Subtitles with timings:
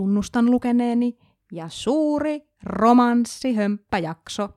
[0.00, 1.18] tunnustan lukeneeni,
[1.52, 4.48] ja suuri romanssihömppäjakso.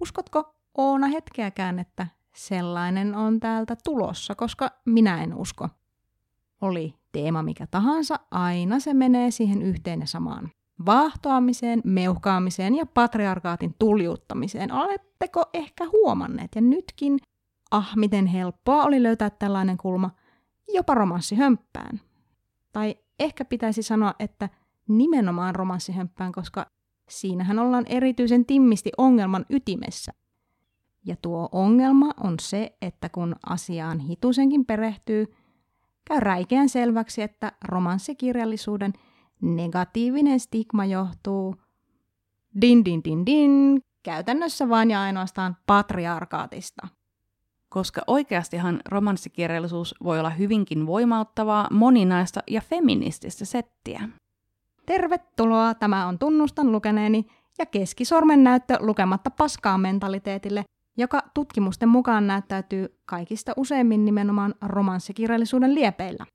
[0.00, 5.68] Uskotko Oona hetkeäkään, että sellainen on täältä tulossa, koska minä en usko.
[6.60, 10.50] Oli teema mikä tahansa, aina se menee siihen yhteen ja samaan.
[10.86, 14.72] Vahtoamiseen, meuhkaamiseen ja patriarkaatin tuljuuttamiseen.
[14.72, 16.50] Oletteko ehkä huomanneet?
[16.54, 17.18] Ja nytkin,
[17.70, 20.10] ah miten helppoa oli löytää tällainen kulma
[20.68, 22.00] jopa romanssihömppään.
[22.72, 24.48] Tai ehkä pitäisi sanoa, että
[24.88, 26.66] nimenomaan romanssihömppään, koska
[27.08, 30.12] siinähän ollaan erityisen timmisti ongelman ytimessä.
[31.06, 35.34] Ja tuo ongelma on se, että kun asiaan hitusenkin perehtyy,
[36.04, 38.92] käy räikeän selväksi, että romanssikirjallisuuden
[39.40, 41.56] negatiivinen stigma johtuu
[42.60, 46.88] din din din din käytännössä vain ja ainoastaan patriarkaatista.
[47.72, 54.08] Koska oikeastihan romanssikirjallisuus voi olla hyvinkin voimauttavaa, moninaista ja feminististä settiä.
[54.86, 57.26] Tervetuloa, tämä on Tunnustan lukeneeni
[57.58, 60.64] ja keskisormen näyttö lukematta paskaa mentaliteetille,
[60.96, 66.26] joka tutkimusten mukaan näyttäytyy kaikista useimmin nimenomaan romanssikirjallisuuden liepeillä.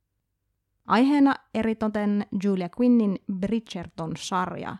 [0.87, 4.77] Aiheena eritoten Julia Quinnin Bridgerton-sarja.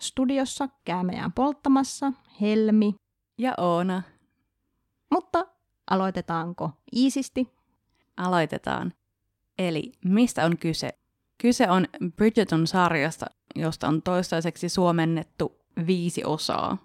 [0.00, 2.94] Studiossa käymään polttamassa Helmi
[3.38, 4.02] ja Oona.
[5.10, 5.57] Mutta
[5.90, 7.48] aloitetaanko iisisti?
[8.16, 8.92] Aloitetaan.
[9.58, 10.98] Eli mistä on kyse?
[11.38, 11.86] Kyse on
[12.16, 16.78] Bridgerton-sarjasta, josta on toistaiseksi suomennettu viisi osaa.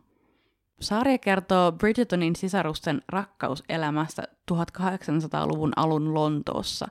[0.79, 6.87] Sarja kertoo Bridgertonin sisarusten rakkauselämästä 1800-luvun alun Lontoossa.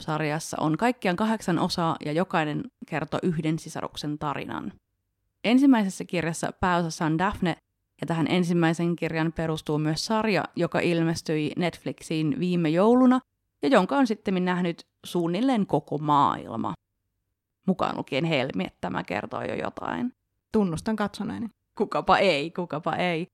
[0.00, 4.72] Sarjassa on kaikkiaan kahdeksan osaa ja jokainen kertoo yhden sisaruksen tarinan.
[5.44, 7.56] Ensimmäisessä kirjassa pääosassa on Daphne,
[8.02, 13.20] ja tähän ensimmäisen kirjan perustuu myös sarja, joka ilmestyi Netflixiin viime jouluna
[13.62, 16.74] ja jonka on sitten nähnyt suunnilleen koko maailma.
[17.66, 20.12] Mukaan lukien Helmi, että tämä kertoo jo jotain.
[20.52, 23.26] Tunnustan katsoneeni kukapa ei, kukapa ei.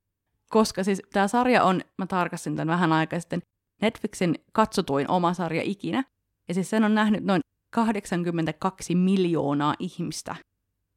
[0.51, 3.43] Koska siis tämä sarja on, mä tarkastin tämän vähän aikaa sitten,
[3.83, 6.05] Netflixin katsotuin oma sarja ikinä.
[6.49, 7.41] Ja siis sen on nähnyt noin
[7.71, 10.37] 82 miljoonaa ihmistä.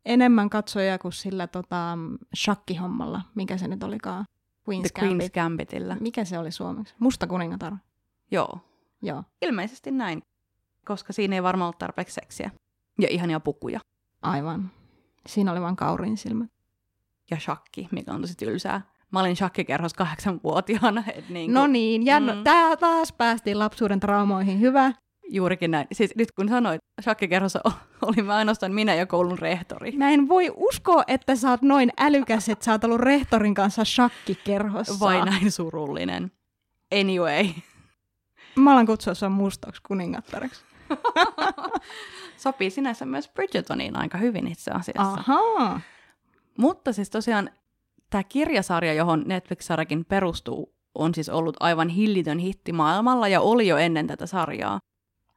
[0.06, 1.98] Enemmän katsoja kuin sillä tota,
[2.36, 4.26] shakkihommalla, mikä se nyt olikaan.
[4.70, 5.28] Queen's The Gambit.
[5.28, 5.98] Queen's Gambitillä.
[6.00, 6.96] Mikä se oli suomeksi?
[7.00, 7.74] Musta kuningatar.
[8.32, 8.60] Joo.
[9.02, 9.24] Joo.
[9.42, 10.22] Ilmeisesti näin,
[10.86, 12.52] koska siinä ei varmaan ollut tarpeeksi seksiä.
[13.00, 13.80] Ja ihania pukuja.
[14.22, 14.72] Aivan.
[15.28, 16.52] Siinä oli vain kaurin silmät
[17.32, 18.82] ja shakki, mikä on tosi tylsää.
[19.12, 21.04] Mä olin shakkikerhossa kahdeksanvuotiaana.
[21.30, 22.44] niin kuin, no niin, ja mm.
[22.44, 24.60] tää taas päästiin lapsuuden traumoihin.
[24.60, 24.94] Hyvä.
[25.32, 25.88] Juurikin näin.
[25.92, 27.60] Siis nyt kun sanoit, shakkikerhossa
[28.08, 29.92] olin mä ainoastaan minä ja koulun rehtori.
[29.92, 33.86] Mä en voi uskoa, että sä oot noin älykäs, että sä oot ollut rehtorin kanssa
[33.86, 35.00] shakkikerhossa.
[35.00, 36.32] Vai näin surullinen.
[37.00, 37.46] Anyway.
[38.56, 40.62] Mä alan kutsua sua mustaksi kuningattareksi.
[42.38, 45.02] Sopii sinänsä myös Bridgetoniin aika hyvin itse asiassa.
[45.02, 45.82] Ahaa.
[46.58, 47.50] Mutta siis tosiaan
[48.10, 53.78] tämä kirjasarja, johon Netflix-sarjakin perustuu, on siis ollut aivan hillitön hitti maailmalla ja oli jo
[53.78, 54.80] ennen tätä sarjaa.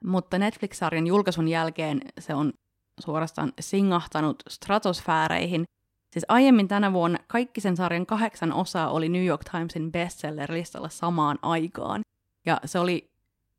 [0.05, 2.53] Mutta Netflix-sarjan julkaisun jälkeen se on
[3.00, 5.65] suorastaan singahtanut stratosfääreihin.
[6.12, 11.38] Siis aiemmin tänä vuonna kaikki sen sarjan kahdeksan osaa oli New York Timesin bestseller-listalla samaan
[11.43, 12.00] aikaan.
[12.47, 13.10] Ja se oli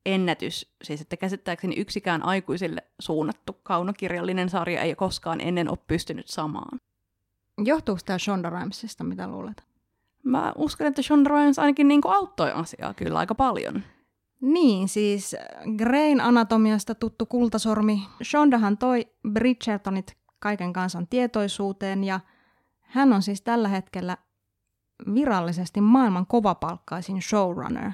[0.05, 6.77] ennätys, siis että käsittääkseni yksikään aikuisille suunnattu kaunokirjallinen sarja ei koskaan ennen ole pystynyt samaan.
[7.57, 9.63] Johtuuko tämä Shonda Rhimesista, mitä luulet?
[10.23, 13.83] Mä uskon, että Shonda Rhimes ainakin niin auttoi asiaa kyllä aika paljon.
[14.41, 15.35] Niin, siis
[15.77, 18.07] Grain anatomiasta tuttu kultasormi.
[18.23, 22.19] Shondahan toi Bridgertonit kaiken kansan tietoisuuteen ja
[22.81, 24.17] hän on siis tällä hetkellä
[25.13, 27.91] virallisesti maailman kovapalkkaisin showrunner.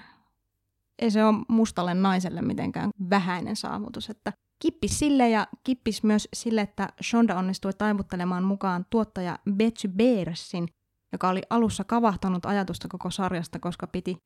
[1.00, 6.62] Ei se ole mustalle naiselle mitenkään vähäinen saavutus, että Kippis sille ja kippis myös sille,
[6.62, 10.68] että Shonda onnistui taivuttelemaan mukaan tuottaja Betsy Bearsin,
[11.12, 14.18] joka oli alussa kavahtanut ajatusta koko sarjasta, koska piti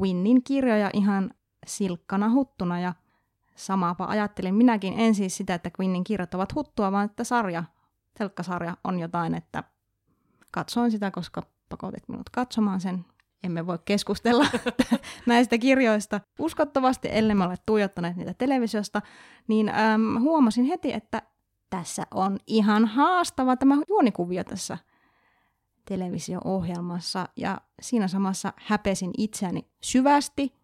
[0.00, 1.30] Quinnin kirjoja ihan
[1.66, 2.94] silkkana huttuna ja
[3.56, 4.94] samaapa ajattelin minäkin.
[4.96, 7.64] En siis sitä, että Quinnin kirjat ovat huttua, vaan että sarja,
[8.18, 9.64] telkkasarja on jotain, että
[10.52, 13.04] katsoin sitä, koska pakotit minut katsomaan sen.
[13.42, 14.46] Emme voi keskustella
[15.26, 16.20] näistä kirjoista.
[16.38, 19.02] Uskottavasti, ellei me ole tuijottaneet niitä televisiosta,
[19.48, 21.22] niin äm, huomasin heti, että
[21.70, 24.78] tässä on ihan haastava tämä juonikuvio tässä
[25.84, 27.28] televisio-ohjelmassa.
[27.36, 30.61] Ja siinä samassa häpesin itseäni syvästi,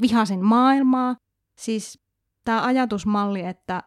[0.00, 1.16] vihasin maailmaa.
[1.58, 1.98] Siis
[2.44, 3.82] tämä ajatusmalli, että,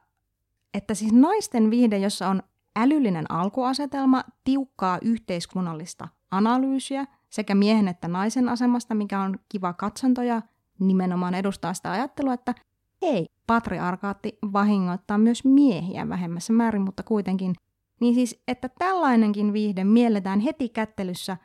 [0.74, 2.44] että siis naisten viihde, jossa on
[2.75, 10.42] älyllinen alkuasetelma, tiukkaa yhteiskunnallista analyysiä– sekä miehen että naisen asemasta, mikä on kiva katsonto ja
[10.80, 12.56] nimenomaan edustaa sitä ajattelua, että
[13.01, 17.56] ei, patriarkaatti vahingoittaa myös miehiä vähemmässä määrin, mutta kuitenkin.
[18.01, 21.38] Niin siis, että tällainenkin viihde mielletään heti kättelyssä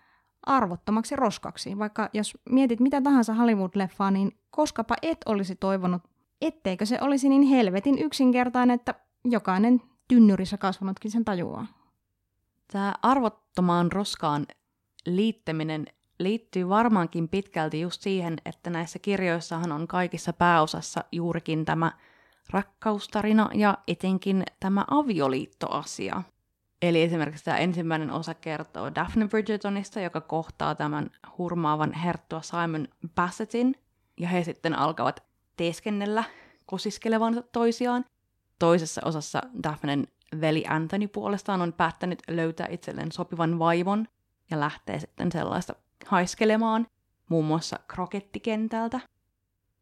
[0.49, 1.79] arvottomaksi roskaksi.
[1.79, 6.03] Vaikka jos mietit mitä tahansa Hollywood-leffaa, niin koskapa et olisi toivonut,
[6.41, 11.67] etteikö se olisi niin helvetin yksinkertainen, että jokainen tynnyrissä kasvanutkin sen tajuaa.
[12.73, 14.47] Tämä arvottomaan roskaan
[15.07, 15.87] liittäminen
[16.19, 21.93] liittyy varmaankin pitkälti just siihen, että näissä kirjoissahan on kaikissa pääosassa juurikin tämä
[22.51, 26.23] rakkaustarina ja etenkin tämä avioliittoasia.
[26.83, 33.75] Eli esimerkiksi tämä ensimmäinen osa kertoo Daphne Bridgertonista, joka kohtaa tämän hurmaavan herttua Simon Bassettin,
[34.21, 35.23] ja he sitten alkavat
[35.57, 36.25] teeskennellä
[36.67, 38.05] kosiskelevansa toisiaan.
[38.59, 40.07] Toisessa osassa Daphnen
[40.41, 44.07] veli Anthony puolestaan on päättänyt löytää itselleen sopivan vaivon
[44.51, 45.75] ja lähtee sitten sellaista
[46.07, 46.87] haiskelemaan,
[47.29, 49.01] muun muassa krokettikentältä.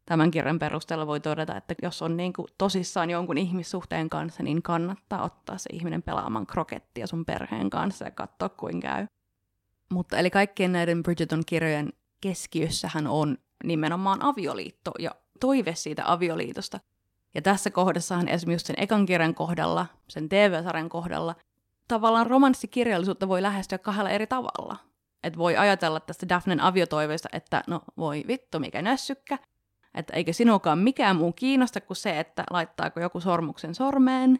[0.07, 4.61] Tämän kirjan perusteella voi todeta, että jos on niin kuin tosissaan jonkun ihmissuhteen kanssa, niin
[4.61, 9.07] kannattaa ottaa se ihminen pelaamaan krokettia sun perheen kanssa ja katsoa, kuin käy.
[9.91, 16.79] Mutta eli kaikkien näiden Bridgerton-kirjojen keskiössähän on nimenomaan avioliitto ja toive siitä avioliitosta.
[17.35, 21.35] Ja tässä kohdassahan esimerkiksi sen ekan kirjan kohdalla, sen TV-sarjan kohdalla,
[21.87, 24.77] tavallaan romanssikirjallisuutta voi lähestyä kahdella eri tavalla.
[25.23, 29.37] Et voi ajatella tästä Daphnen aviotoiveesta, että no voi vittu mikä nössykkä,
[29.97, 34.39] että eikö sinukaan mikään muu kiinnosta kuin se, että laittaako joku sormuksen sormeen.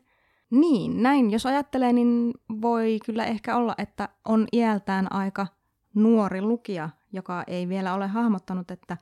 [0.50, 5.48] Niin, näin jos ajattelee, niin voi kyllä ehkä olla, että on iältään aika
[5.96, 8.98] nuori lukija, joka ei vielä ole hahmottanut, että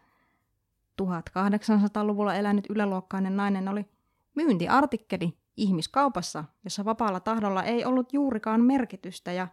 [1.01, 3.85] 1800-luvulla elänyt yläluokkainen nainen oli
[4.35, 9.47] myyntiartikkeli ihmiskaupassa, jossa vapaalla tahdolla ei ollut juurikaan merkitystä ja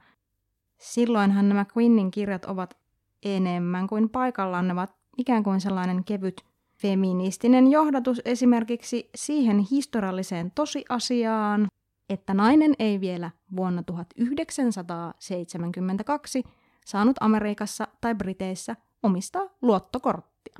[0.79, 2.77] silloinhan nämä Quinnin kirjat ovat
[3.23, 4.69] enemmän kuin paikallaan.
[4.69, 6.52] Ne ovat ikään kuin sellainen kevyt
[6.83, 11.67] feministinen johdatus esimerkiksi siihen historialliseen tosiasiaan,
[12.09, 16.43] että nainen ei vielä vuonna 1972
[16.87, 20.59] saanut Amerikassa tai Briteissä omistaa luottokorttia.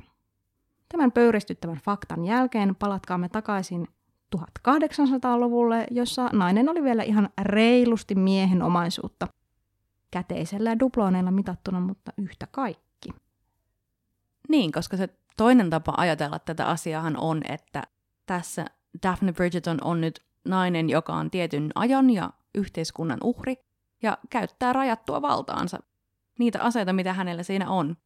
[0.89, 3.89] Tämän pöyristyttävän faktan jälkeen palatkaamme takaisin
[4.37, 9.29] 1800-luvulle, jossa nainen oli vielä ihan reilusti miehen omaisuutta.
[10.11, 12.92] Käteisellä ja duploneilla mitattuna, mutta yhtä kaikki.
[14.49, 17.83] Niin, koska se toinen tapa ajatella tätä asiaahan on, että
[18.27, 18.65] tässä
[19.03, 23.57] Daphne Bridgerton on nyt nainen, joka on tietyn ajan ja yhteiskunnan uhri
[24.03, 25.79] ja käyttää rajattua valtaansa.
[26.39, 27.97] Niitä aseita, mitä hänellä siinä on.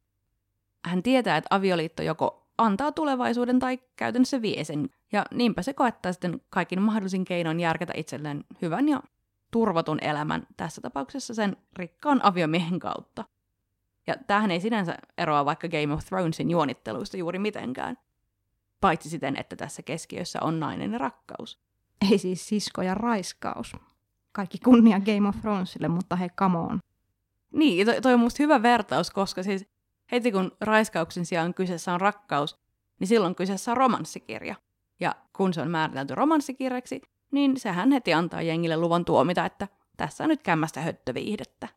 [0.85, 4.89] Hän tietää, että avioliitto joko antaa tulevaisuuden tai käytännössä vie sen.
[5.11, 9.03] Ja niinpä se koettaa sitten kaikin mahdollisin keinoin järkätä itselleen hyvän ja
[9.51, 13.25] turvatun elämän, tässä tapauksessa sen rikkaan aviomiehen kautta.
[14.07, 17.97] Ja tämähän ei sinänsä eroa vaikka Game of Thronesin juonitteluista juuri mitenkään.
[18.81, 21.59] Paitsi siten, että tässä keskiössä on nainen ja rakkaus.
[22.11, 23.75] Ei siis sisko ja raiskaus.
[24.31, 26.79] Kaikki kunnia Game of Thronesille, mutta hei, come on.
[27.51, 29.65] Niin, toi, toi on musta hyvä vertaus, koska siis
[30.11, 32.59] heti kun raiskauksen sijaan kyseessä on rakkaus,
[32.99, 34.55] niin silloin kyseessä on romanssikirja.
[34.99, 37.01] Ja kun se on määritelty romanssikirjaksi,
[37.31, 39.67] niin sehän heti antaa jengille luvan tuomita, että
[39.97, 41.67] tässä on nyt kämmästä höttöviihdettä.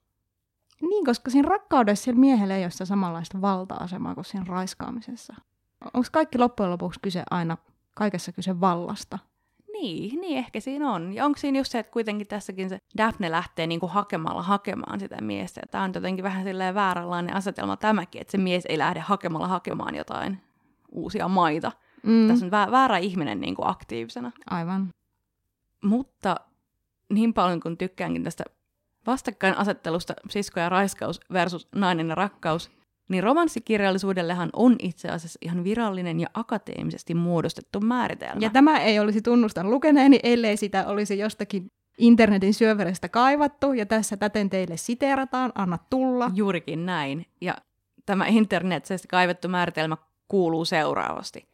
[0.83, 5.35] Niin, koska siinä rakkaudessa sillä miehellä ei ole sitä samanlaista valta-asemaa kuin siinä raiskaamisessa.
[5.95, 7.57] Onko kaikki loppujen lopuksi kyse aina,
[7.95, 9.19] kaikessa kyse vallasta?
[9.73, 11.13] Niin, niin ehkä siinä on.
[11.13, 15.21] Ja onko siinä just se, että kuitenkin tässäkin se Daphne lähtee niinku hakemalla hakemaan sitä
[15.21, 15.61] miestä.
[15.71, 19.95] Tämä on jotenkin vähän silleen vääränlainen asetelma tämäkin, että se mies ei lähde hakemalla hakemaan
[19.95, 20.43] jotain
[20.93, 21.73] uusia maita.
[22.03, 22.29] Mm.
[22.29, 24.33] Tässä on väärä ihminen niinku aktiivisena.
[24.51, 24.89] Aivan.
[25.85, 26.37] Mutta
[27.13, 28.45] niin paljon kuin tykkäänkin tästä
[29.07, 32.71] vastakkainasettelusta sisko ja raiskaus versus nainen ja rakkaus,
[33.09, 38.41] niin romanssikirjallisuudellehan on itse asiassa ihan virallinen ja akateemisesti muodostettu määritelmä.
[38.41, 44.17] Ja tämä ei olisi tunnustan lukeneeni, ellei sitä olisi jostakin internetin syöverestä kaivattu, ja tässä
[44.17, 46.31] täten teille siteerataan, anna tulla.
[46.35, 47.27] Juurikin näin.
[47.41, 47.55] Ja
[48.07, 49.97] tämä internetisesti kaivettu määritelmä
[50.29, 51.49] kuuluu seuraavasti.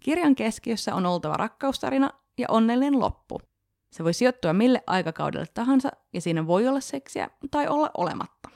[0.00, 3.40] Kirjan keskiössä on oltava rakkaustarina ja onnellinen loppu.
[3.92, 8.48] Se voi sijoittua mille aikakaudelle tahansa, ja siinä voi olla seksiä tai olla olematta.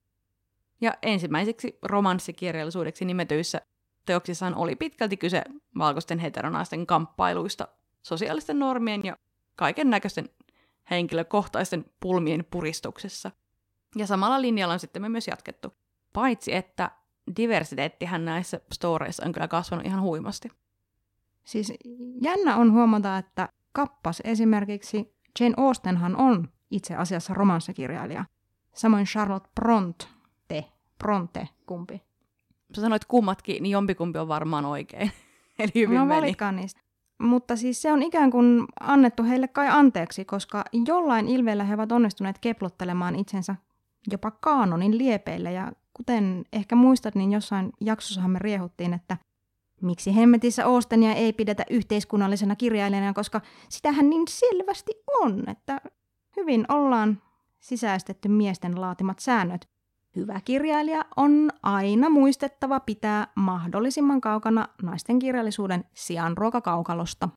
[0.80, 3.60] Ja ensimmäiseksi romanssikirjallisuudeksi nimetyissä
[4.06, 5.42] teoksissaan oli pitkälti kyse
[5.78, 7.68] valkoisten heteronaisten kamppailuista,
[8.02, 9.16] sosiaalisten normien ja
[9.56, 10.28] kaiken näköisten
[10.90, 13.30] henkilökohtaisten pulmien puristuksessa.
[13.96, 15.74] Ja samalla linjalla on sitten me myös jatkettu.
[16.12, 16.90] Paitsi että
[17.36, 20.48] diversiteettihän näissä storeissa on kyllä kasvanut ihan huimasti.
[21.44, 21.72] Siis
[22.22, 28.24] jännä on huomata, että kappas esimerkiksi Jane Austenhan on itse asiassa romanssikirjailija.
[28.72, 30.64] Samoin Charlotte Bronte,
[30.98, 32.02] Bronte, kumpi?
[32.74, 35.10] Sä sanoit kummatkin, niin jompikumpi on varmaan oikein.
[35.58, 36.36] Eli hyvin no, meni.
[36.52, 36.80] niistä.
[37.18, 41.92] mutta siis se on ikään kuin annettu heille kai anteeksi, koska jollain ilveellä he ovat
[41.92, 43.56] onnistuneet keplottelemaan itsensä
[44.10, 45.52] jopa kaanonin liepeille.
[45.52, 49.16] Ja kuten ehkä muistat, niin jossain jaksossahan me riehuttiin, että
[49.82, 55.80] miksi hemmetissä Ostenia ei pidetä yhteiskunnallisena kirjailijana, koska sitähän niin selvästi on, että
[56.36, 57.22] hyvin ollaan
[57.60, 59.68] sisäistetty miesten laatimat säännöt.
[60.16, 67.28] Hyvä kirjailija on aina muistettava pitää mahdollisimman kaukana naisten kirjallisuuden sijaan ruokakaukalosta.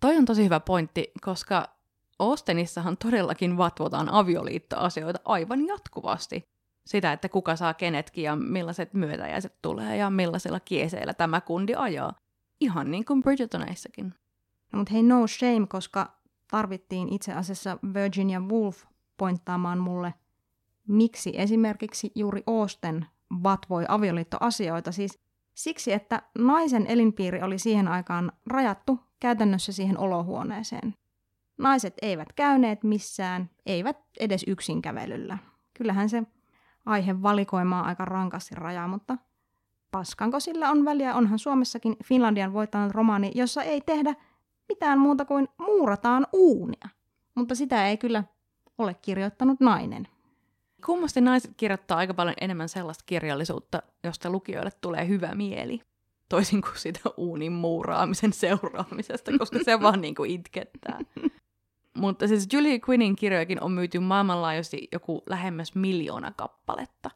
[0.00, 1.68] Toi on tosi hyvä pointti, koska
[2.18, 6.42] Ostenissahan todellakin vatvotaan avioliittoasioita aivan jatkuvasti.
[6.86, 12.14] Sitä, että kuka saa kenetkin ja millaiset myötäjäiset tulee ja millaisilla kieseillä tämä kundi ajaa.
[12.60, 14.14] Ihan niin kuin Bridgertoneissakin.
[14.72, 16.20] No, mutta hei, no shame, koska
[16.50, 18.82] tarvittiin itse asiassa Virginia Woolf
[19.16, 20.14] pointtaamaan mulle,
[20.88, 23.06] miksi esimerkiksi juuri Oosten
[23.42, 24.92] vatvoi avioliittoasioita.
[24.92, 25.18] Siis
[25.54, 30.94] siksi, että naisen elinpiiri oli siihen aikaan rajattu käytännössä siihen olohuoneeseen.
[31.58, 35.38] Naiset eivät käyneet missään, eivät edes yksin kävelyllä.
[35.74, 36.22] Kyllähän se
[36.90, 39.18] aihe valikoimaa aika rankasti rajaa, mutta
[39.90, 41.14] paskanko sillä on väliä?
[41.14, 44.14] Onhan Suomessakin Finlandian voittanut romaani, jossa ei tehdä
[44.68, 46.88] mitään muuta kuin muurataan uunia.
[47.34, 48.24] Mutta sitä ei kyllä
[48.78, 50.08] ole kirjoittanut nainen.
[50.86, 55.80] Kummasti naiset kirjoittaa aika paljon enemmän sellaista kirjallisuutta, josta lukijoille tulee hyvä mieli.
[56.28, 60.98] Toisin kuin sitä uunin muuraamisen seuraamisesta, koska se vaan niin kuin itkettää.
[61.96, 67.10] Mutta siis Julie Quinnin kirjojakin on myyty maailmanlaajuisesti joku lähemmäs miljoona kappaletta.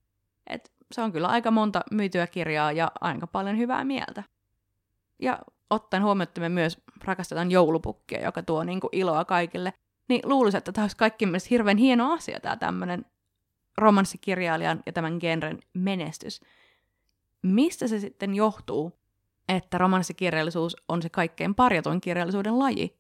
[0.47, 4.23] Et se on kyllä aika monta myytyä kirjaa ja aika paljon hyvää mieltä.
[5.19, 5.39] Ja
[5.71, 9.73] ottaen huomioon, että me myös rakastetaan joulupukkia, joka tuo niin kuin iloa kaikille,
[10.09, 13.05] niin luulisin, että tämä olisi kaikki mielestä hirveän hieno asia, tämä tämmöinen
[13.79, 16.41] romanssikirjailijan ja tämän genren menestys.
[17.43, 18.93] Mistä se sitten johtuu,
[19.49, 22.97] että romanssikirjallisuus on se kaikkein parjatoin kirjallisuuden laji?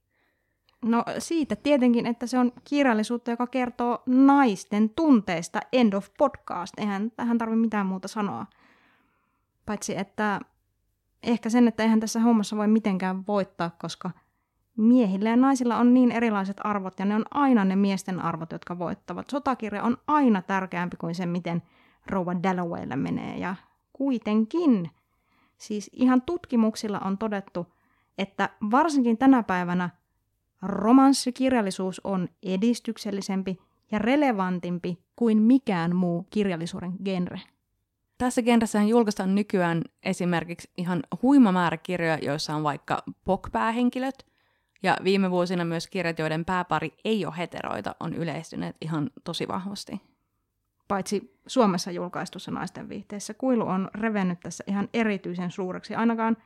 [0.84, 5.60] No siitä tietenkin, että se on kirjallisuutta, joka kertoo naisten tunteista.
[5.72, 6.78] End of podcast.
[6.78, 8.46] Eihän tähän tarvitse mitään muuta sanoa.
[9.66, 10.40] Paitsi että
[11.22, 14.10] ehkä sen, että eihän tässä hommassa voi mitenkään voittaa, koska
[14.76, 18.78] miehillä ja naisilla on niin erilaiset arvot ja ne on aina ne miesten arvot, jotka
[18.78, 19.30] voittavat.
[19.30, 21.62] Sotakirja on aina tärkeämpi kuin se, miten
[22.06, 23.56] rouva Dallowaylla menee ja
[23.92, 24.90] kuitenkin.
[25.58, 27.66] Siis ihan tutkimuksilla on todettu,
[28.18, 29.90] että varsinkin tänä päivänä
[30.64, 33.58] romanssikirjallisuus on edistyksellisempi
[33.92, 37.40] ja relevantimpi kuin mikään muu kirjallisuuden genre.
[38.18, 44.26] Tässä genressähän julkaistaan nykyään esimerkiksi ihan huima määrä kirjoja, joissa on vaikka pokpäähenkilöt,
[44.82, 50.00] ja viime vuosina myös kirjat, joiden pääpari ei ole heteroita, on yleistyneet ihan tosi vahvasti.
[50.88, 55.94] Paitsi Suomessa julkaistussa naisten viihteessä, kuilu on revennyt tässä ihan erityisen suureksi.
[55.94, 56.36] Ainakaan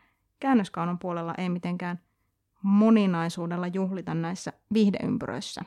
[0.40, 2.00] käännöskaunon puolella ei mitenkään
[2.62, 5.60] moninaisuudella juhlita näissä viihdeympyröissä.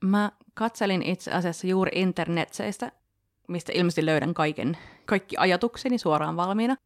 [0.00, 2.92] Mä katselin itse asiassa juuri internetseistä
[3.48, 6.76] mistä ilmeisesti löydän kaiken, kaikki ajatukseni suoraan valmiina,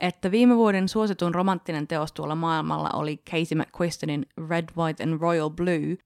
[0.00, 5.50] että viime vuoden suositun romanttinen teos tuolla maailmalla oli Casey McQuistonin Red, White and Royal
[5.50, 5.96] Blue,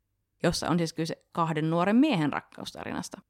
[0.42, 3.20] jossa on siis kyse kahden nuoren miehen rakkaustarinasta.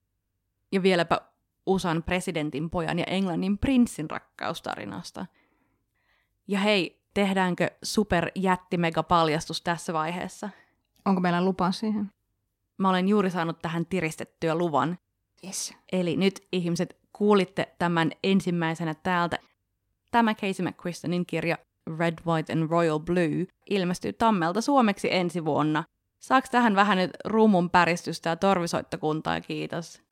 [0.72, 1.20] Ja vieläpä
[1.66, 5.26] USAn presidentin pojan ja Englannin prinssin rakkaustarinasta.
[6.48, 8.30] Ja hei, tehdäänkö super
[8.76, 10.48] mega paljastus tässä vaiheessa?
[11.04, 12.12] Onko meillä lupa siihen?
[12.76, 14.98] Mä olen juuri saanut tähän tiristettyä luvan,
[15.44, 15.74] Yes.
[15.92, 19.38] Eli nyt ihmiset kuulitte tämän ensimmäisenä täältä.
[20.10, 21.58] Tämä Casey McQuistonin kirja
[21.98, 25.84] Red, White and Royal Blue ilmestyy Tammelta suomeksi ensi vuonna.
[26.18, 30.02] Saaks tähän vähän nyt ruumun päristystä ja torvisoittokuntaa, kiitos.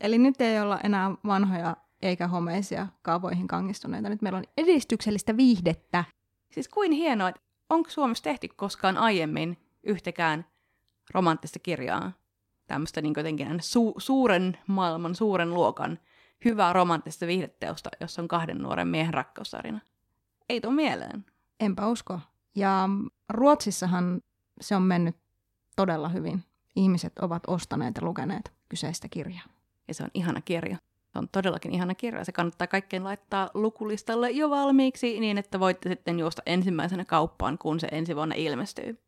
[0.00, 4.08] Eli nyt ei olla enää vanhoja eikä homeisia kaavoihin kangistuneita.
[4.08, 6.04] Nyt meillä on edistyksellistä viihdettä.
[6.50, 10.46] Siis kuin hienoa, että onko Suomessa tehty koskaan aiemmin yhtäkään
[11.14, 12.12] romanttista kirjaa,
[12.66, 15.98] tämmöistä niin jotenkin su- suuren maailman, suuren luokan
[16.44, 19.80] hyvää romanttista viihdeteosta, jossa on kahden nuoren miehen rakkaustarina.
[20.48, 21.24] Ei tuo mieleen.
[21.60, 22.20] Enpä usko.
[22.54, 22.88] Ja
[23.28, 24.20] Ruotsissahan
[24.60, 25.16] se on mennyt
[25.76, 26.44] todella hyvin.
[26.76, 29.44] Ihmiset ovat ostaneet ja lukeneet kyseistä kirjaa.
[29.88, 30.78] Ja se on ihana kirja.
[31.14, 32.24] On todellakin ihana kirja.
[32.24, 37.80] Se kannattaa kaikkeen laittaa lukulistalle jo valmiiksi niin, että voitte sitten juosta ensimmäisenä kauppaan, kun
[37.80, 38.98] se ensi vuonna ilmestyy.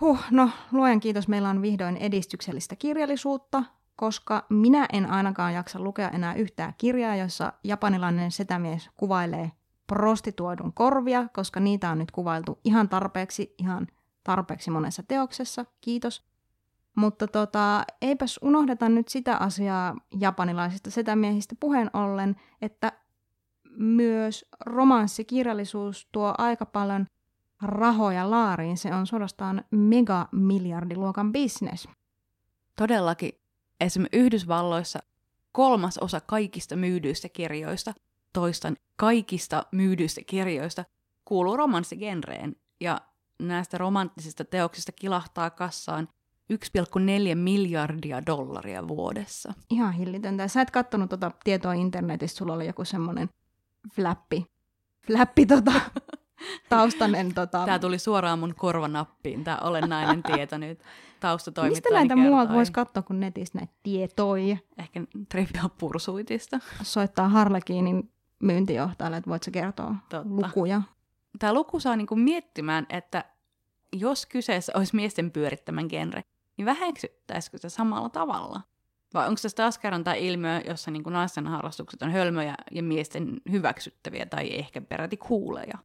[0.00, 3.64] Huh, no luojan kiitos, meillä on vihdoin edistyksellistä kirjallisuutta,
[3.96, 9.52] koska minä en ainakaan jaksa lukea enää yhtään kirjaa, jossa japanilainen setämies kuvailee
[9.86, 13.86] prostituoidun korvia, koska niitä on nyt kuvailtu ihan tarpeeksi, ihan
[14.24, 16.27] tarpeeksi monessa teoksessa, kiitos.
[16.98, 22.92] Mutta tota, eipäs unohdeta nyt sitä asiaa japanilaisista setämiehistä puheen ollen, että
[23.76, 27.06] myös romanssikirjallisuus tuo aika paljon
[27.62, 28.76] rahoja laariin.
[28.76, 31.88] Se on suorastaan megamiljardiluokan bisnes.
[32.76, 33.32] Todellakin.
[33.80, 34.98] Esimerkiksi Yhdysvalloissa
[35.52, 37.94] kolmas osa kaikista myydyistä kirjoista,
[38.32, 40.84] toistan kaikista myydyistä kirjoista,
[41.24, 42.56] kuuluu romanssigenreen.
[42.80, 43.00] Ja
[43.42, 46.08] näistä romanttisista teoksista kilahtaa kassaan
[46.52, 49.52] 1,4 miljardia dollaria vuodessa.
[49.70, 50.48] Ihan hillitöntä.
[50.48, 53.28] Sä et kattonut tuota tietoa internetistä, sulla oli joku semmoinen
[53.94, 54.46] flappi,
[55.06, 55.72] flappi tota,
[56.68, 57.34] taustanen.
[57.34, 57.64] Tota...
[57.64, 60.78] Tämä tuli suoraan mun korvanappiin, tämä olennainen tieto nyt.
[61.68, 64.56] Mistä näitä muualta voisi katsoa kuin netistä näitä tietoja?
[64.78, 66.60] Ehkä Trivia Pursuitista.
[66.82, 70.24] Soittaa Harlekiinin myyntijohtajalle, että voit sä kertoa Totta.
[70.28, 70.82] lukuja.
[71.38, 73.24] Tämä luku saa niinku miettimään, että
[73.92, 76.22] jos kyseessä olisi miesten pyörittämän genre,
[76.58, 78.60] niin väheksyttäisikö se samalla tavalla?
[79.14, 83.40] Vai onko se taas kerran tämä ilmiö, jossa niin naisten harrastukset on hölmöjä ja miesten
[83.50, 85.78] hyväksyttäviä tai ehkä peräti kuuleja?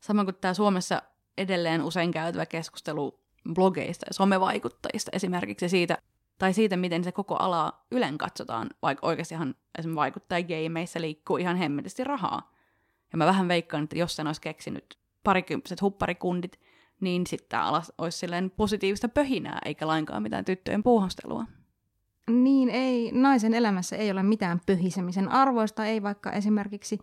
[0.00, 1.02] Samoin kuin tämä Suomessa
[1.38, 3.20] edelleen usein käytävä keskustelu
[3.54, 5.98] blogeista ja somevaikuttajista esimerkiksi siitä,
[6.38, 12.04] tai siitä, miten se koko ala ylen katsotaan, vaikka oikeastihan esimerkiksi vaikuttajageimeissa liikkuu ihan hemmetisti
[12.04, 12.54] rahaa.
[13.12, 16.60] Ja mä vähän veikkaan, että jos sen olisi keksinyt parikymppiset hupparikundit,
[17.00, 21.44] niin sitten tämä ala olisi silleen positiivista pöhinää, eikä lainkaan mitään tyttöjen puuhastelua.
[22.30, 26.98] Niin, ei, naisen elämässä ei ole mitään pöhisemisen arvoista, ei vaikka esimerkiksi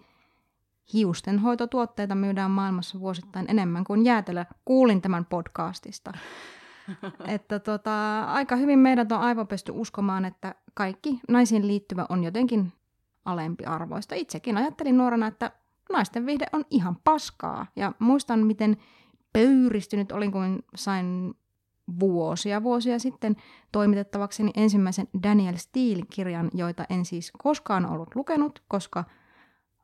[0.94, 4.46] hiustenhoitotuotteita myydään maailmassa vuosittain enemmän kuin jäätelö.
[4.66, 6.12] Kuulin tämän podcastista.
[7.28, 12.74] että tota, aika hyvin meidät on aivopesty uskomaan, että kaikki naisiin liittyvä on jotenkin
[13.26, 14.16] alempi arvoista.
[14.16, 15.52] Itsekin ajattelin nuorena, että
[15.92, 17.66] naisten vihde on ihan paskaa.
[17.76, 18.78] Ja muistan, miten
[19.36, 21.34] pöyristynyt olin, kun sain
[22.00, 23.36] vuosia vuosia sitten
[23.72, 29.04] toimitettavakseni ensimmäisen Daniel Steele-kirjan, joita en siis koskaan ollut lukenut, koska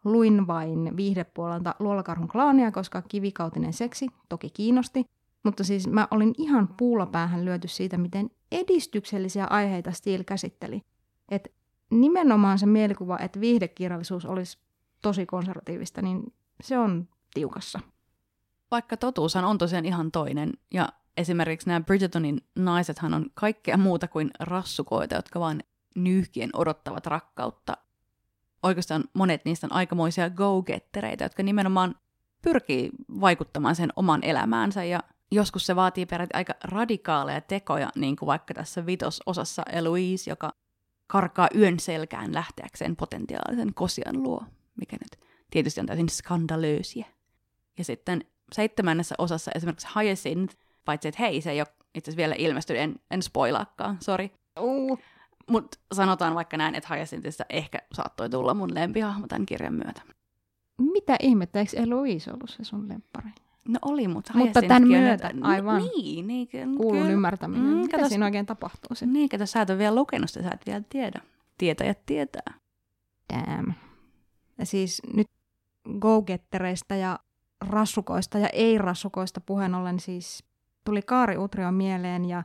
[0.06, 5.06] luin vain viihdepuolelta Luolakarhun klaania, koska kivikautinen seksi toki kiinnosti.
[5.44, 10.82] Mutta siis mä olin ihan puulapäähän lyöty siitä, miten edistyksellisiä aiheita Steele käsitteli.
[11.30, 11.54] Et
[11.90, 14.58] nimenomaan se mielikuva, että viihdekirjallisuus olisi
[15.02, 17.80] tosi konservatiivista, niin se on tiukassa.
[18.72, 24.32] Vaikka totuushan on tosiaan ihan toinen, ja esimerkiksi nämä Bridgertonin naisethan on kaikkea muuta kuin
[24.40, 25.64] rassukoita, jotka vain
[25.96, 27.78] nyyhkien odottavat rakkautta.
[28.64, 31.96] Oikeastaan monet niistä on aikamoisia go-gettereitä, jotka nimenomaan
[32.42, 35.00] pyrkii vaikuttamaan sen oman elämäänsä ja
[35.32, 40.54] joskus se vaatii peräti aika radikaaleja tekoja, niin kuin vaikka tässä vitososassa Eloise, joka
[41.08, 44.44] karkaa yön selkään lähteäkseen potentiaalisen kosian luo,
[44.80, 47.06] mikä nyt tietysti on täysin skandalöösiä.
[47.78, 52.36] Ja sitten seitsemännessä osassa esimerkiksi Hyacinth, paitsi että hei, se ei ole itse asiassa vielä
[52.38, 54.32] ilmestynyt, en, en spoilaakaan, sori.
[54.60, 55.00] Uh.
[55.50, 60.02] Mutta sanotaan vaikka näin, että Hyacinthista ehkä saattoi tulla mun lempihahmo tämän kirjan myötä.
[60.78, 63.30] Mitä ihmettä, eikö Eloise ollut se sun lemppari?
[63.68, 65.82] No oli, mutta Mutta tämän myötä, nyt, aivan.
[65.82, 67.14] Niin, niin Kuulun kyllä.
[67.14, 67.66] ymmärtäminen.
[67.66, 69.14] Mm, Mitä siinä oikein tapahtuu sitten?
[69.14, 71.22] Niin, kato, sä et ole vielä lukenut sitä, sä et vielä tiedä.
[71.58, 72.54] Tietäjät tietää.
[73.34, 73.74] Damn.
[74.58, 75.28] Ja siis nyt
[76.00, 77.20] go-gettereistä ja
[77.62, 80.44] rassukoista ja ei-rassukoista puheen ollen siis
[80.86, 82.44] tuli Kaari Utrio mieleen ja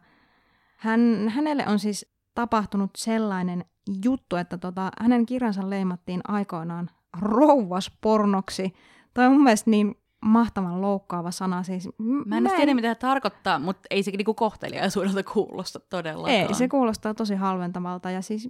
[0.77, 3.65] hän, hänelle on siis tapahtunut sellainen
[4.05, 8.75] juttu, että tota, hänen kirjansa leimattiin aikoinaan rouvaspornoksi.
[9.15, 11.63] Toi on mun mielestä niin mahtavan loukkaava sana.
[11.63, 16.37] Siis, mä en, tiedä, mitä se tarkoittaa, mutta ei se niinku kohteliaisuudelta kuulosta todellakaan.
[16.37, 18.49] Ei, se kuulostaa tosi halventavalta ja siis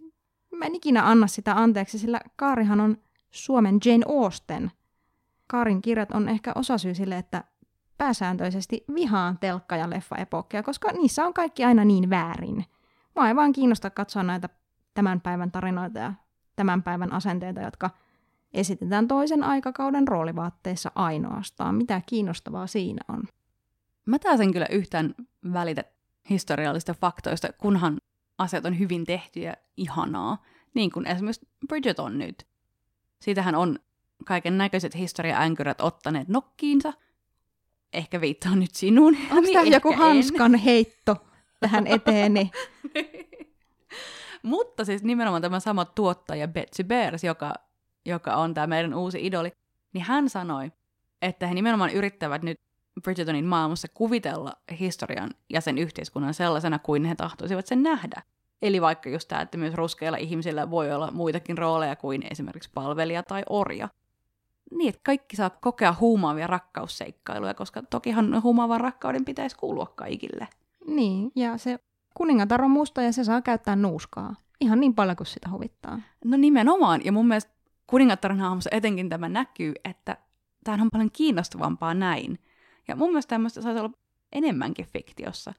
[0.54, 2.96] mä en ikinä anna sitä anteeksi, sillä Kaarihan on
[3.30, 4.70] Suomen Jane Austen.
[5.46, 7.44] Kaarin kirjat on ehkä osasyy sille, että
[7.98, 12.64] pääsääntöisesti vihaan telkka- ja leffaepokkeja, koska niissä on kaikki aina niin väärin.
[13.14, 14.48] Mua ei vaan kiinnosta katsoa näitä
[14.94, 16.12] tämän päivän tarinoita ja
[16.56, 17.90] tämän päivän asenteita, jotka
[18.52, 21.74] esitetään toisen aikakauden roolivaatteissa ainoastaan.
[21.74, 23.22] Mitä kiinnostavaa siinä on?
[24.06, 25.14] Mä taas kyllä yhtään
[25.52, 25.84] välitä
[26.30, 27.98] historiallista faktoista, kunhan
[28.38, 30.42] asiat on hyvin tehty ja ihanaa,
[30.74, 32.46] niin kuin esimerkiksi Bridget on nyt.
[33.20, 33.78] Siitähän on
[34.24, 36.92] kaiken näköiset historiaänkyrät ottaneet nokkiinsa.
[37.92, 39.16] Ehkä viittaa nyt sinuun.
[39.22, 40.60] Onko niin tämä joku hanskan en.
[40.60, 41.16] heitto
[41.60, 42.50] tähän eteeni?
[44.42, 47.54] Mutta siis nimenomaan tämä sama tuottaja Betsy Bears, joka,
[48.04, 49.52] joka on tämä meidän uusi idoli,
[49.92, 50.72] niin hän sanoi,
[51.22, 52.60] että he nimenomaan yrittävät nyt
[53.02, 58.22] Bridgertonin maailmassa kuvitella historian ja sen yhteiskunnan sellaisena kuin he tahtoisivat sen nähdä.
[58.62, 63.22] Eli vaikka just tämä, että myös ruskeilla ihmisillä voi olla muitakin rooleja kuin esimerkiksi palvelija
[63.22, 63.88] tai orja
[64.70, 70.48] niin, että kaikki saa kokea huumaavia rakkausseikkailuja, koska tokihan huumaavan rakkauden pitäisi kuulua kaikille.
[70.86, 71.78] Niin, ja se
[72.14, 74.34] kuningatar on musta ja se saa käyttää nuuskaa.
[74.60, 76.00] Ihan niin paljon kuin sitä huvittaa.
[76.24, 77.52] No nimenomaan, ja mun mielestä
[77.86, 80.16] kuningattaren hahmossa etenkin tämä näkyy, että
[80.64, 82.38] tämä on paljon kiinnostavampaa näin.
[82.88, 83.92] Ja mun mielestä tämmöistä saisi olla
[84.32, 85.54] enemmänkin fiktiossa.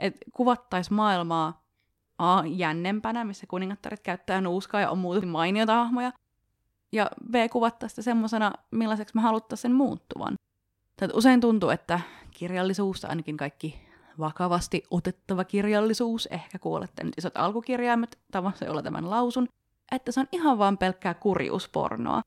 [0.00, 1.64] Että kuvattaisiin maailmaa
[2.18, 6.12] A, jännempänä, missä kuningattaret käyttää nuuskaa ja on muuta mainiota hahmoja.
[6.92, 10.34] Ja B, kuvattaisiin sitä semmoisena, millaiseksi me haluttaisiin sen muuttuvan.
[10.96, 13.80] Tätä usein tuntuu, että kirjallisuus, ainakin kaikki
[14.18, 19.48] vakavasti otettava kirjallisuus, ehkä kuulette nyt isot alkukirjaimet tavassa, jolla tämän lausun,
[19.92, 22.22] että se on ihan vaan pelkkää kurjuuspornoa.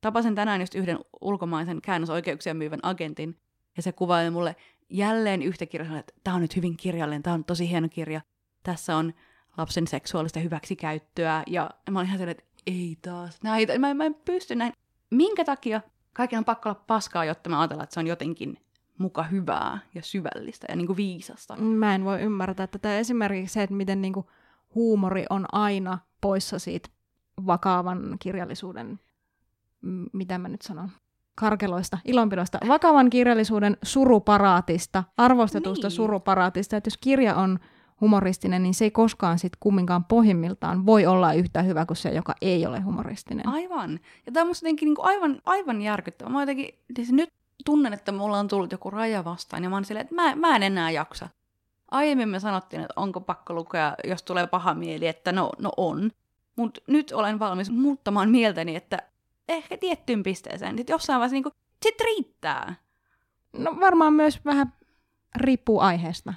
[0.00, 3.36] Tapasin tänään just yhden ulkomaisen käännösoikeuksia myyvän agentin,
[3.76, 4.56] ja se kuvaili mulle
[4.90, 8.20] jälleen yhtä kirjaa, että tämä on nyt hyvin kirjallinen, tämä on tosi hieno kirja,
[8.62, 9.14] tässä on
[9.56, 14.14] lapsen seksuaalista hyväksikäyttöä, ja mä olin ihan sellainen, että ei taas näitä, mä, mä en
[14.14, 14.72] pysty näin.
[15.10, 15.80] Minkä takia
[16.12, 18.58] kaiken on pakko olla paskaa, jotta mä ajatellaan, että se on jotenkin
[18.98, 21.56] muka hyvää ja syvällistä ja niin kuin viisasta.
[21.56, 22.98] Mä en voi ymmärtää tätä.
[22.98, 24.26] Esimerkiksi se, että miten niin kuin
[24.74, 26.88] huumori on aina poissa siitä
[27.46, 29.00] vakavan kirjallisuuden,
[30.12, 30.90] mitä mä nyt sanon,
[31.34, 35.96] karkeloista, ilonpidosta, vakavan kirjallisuuden suruparaatista, arvostetusta niin.
[35.96, 37.58] suruparaatista, että jos kirja on
[38.00, 42.34] humoristinen, niin se ei koskaan sit kumminkaan pohjimmiltaan voi olla yhtä hyvä kuin se, joka
[42.40, 43.48] ei ole humoristinen.
[43.48, 44.00] Aivan.
[44.26, 46.32] Ja tämä on musta jotenkin niinku aivan, aivan järkyttävää.
[46.32, 47.32] Mä jotenkin, siis nyt
[47.64, 50.56] tunnen, että mulla on tullut joku raja vastaan, ja mä oon silleen, että mä, mä
[50.56, 51.28] en enää jaksa.
[51.90, 56.10] Aiemmin me sanottiin, että onko pakko lukea, jos tulee paha mieli, että no, no on.
[56.56, 58.98] Mutta nyt olen valmis muuttamaan mieltäni, että
[59.48, 60.76] ehkä tiettyyn pisteeseen.
[60.76, 62.74] Sitten jossain vaiheessa niin sit riittää.
[63.52, 64.72] No varmaan myös vähän
[65.36, 66.34] riippuu aiheesta.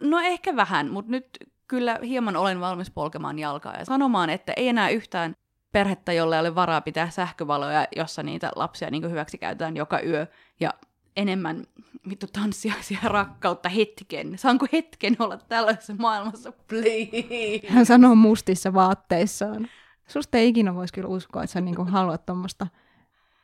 [0.00, 1.28] No ehkä vähän, mutta nyt
[1.68, 5.34] kyllä hieman olen valmis polkemaan jalkaa ja sanomaan, että ei enää yhtään
[5.72, 10.26] perhettä, jolle ei ole varaa pitää sähkövaloja, jossa niitä lapsia niin hyväksi käytetään joka yö,
[10.60, 10.74] ja
[11.16, 11.64] enemmän
[12.08, 14.38] vittu tanssiaisia rakkautta hetken.
[14.38, 17.66] Saanko hetken olla tällaisessa maailmassa, please?
[17.68, 19.68] Hän sanoo mustissa vaatteissaan.
[20.08, 22.66] Susta ei ikinä voisi kyllä uskoa, että sä niinku haluat tuommoista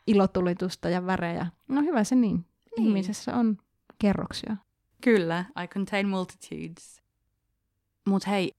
[0.06, 1.46] ilotulitusta ja värejä.
[1.68, 2.46] No hyvä se niin.
[2.76, 2.88] niin.
[2.88, 3.58] Ihmisessä on
[3.98, 4.56] kerroksia.
[5.04, 7.02] Kyllä, I contain multitudes.
[8.08, 8.52] Mut hei,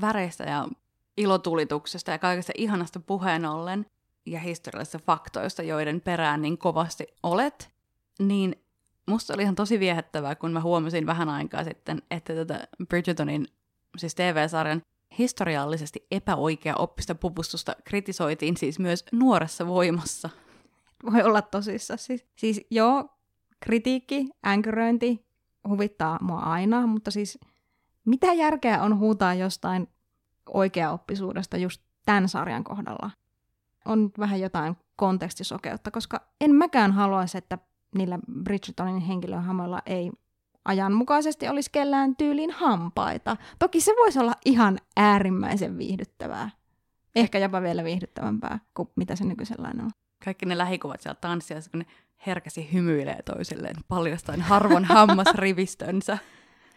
[0.00, 0.68] väreistä ja
[1.16, 3.86] ilotulituksesta ja kaikesta ihanasta puheen ollen
[4.26, 7.70] ja historiallisista faktoista, joiden perään niin kovasti olet,
[8.18, 8.56] niin
[9.06, 13.46] musta oli ihan tosi viehättävää, kun mä huomasin vähän aikaa sitten, että tätä Bridgertonin,
[13.96, 14.82] siis TV-sarjan
[15.18, 20.30] historiallisesti epäoikea oppista pupustusta kritisoitiin siis myös nuoressa voimassa.
[21.12, 21.96] Voi olla tosissa.
[21.96, 23.08] Siis, siis joo,
[23.60, 25.29] kritiikki, änkyröinti
[25.68, 27.38] huvittaa mua aina, mutta siis
[28.04, 29.88] mitä järkeä on huutaa jostain
[30.48, 33.10] oikeaoppisuudesta just tämän sarjan kohdalla?
[33.84, 37.58] On vähän jotain kontekstisokeutta, koska en mäkään haluaisi, että
[37.94, 40.10] niillä Bridgertonin henkilöhamoilla ei
[40.64, 43.36] ajanmukaisesti olisi kellään tyyliin hampaita.
[43.58, 46.50] Toki se voisi olla ihan äärimmäisen viihdyttävää.
[47.16, 49.90] Ehkä jopa vielä viihdyttävämpää kuin mitä se nykyisellään on.
[50.24, 51.86] Kaikki ne lähikuvat siellä tanssiassa, kun ne
[52.26, 56.18] herkäsi hymyilee toisilleen paljastaen harvon hammasrivistönsä,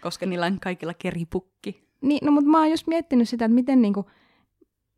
[0.02, 1.88] koska niillä on kaikilla keripukki.
[2.02, 4.10] Niin, no mutta mä oon just miettinyt sitä, että miten, niinku,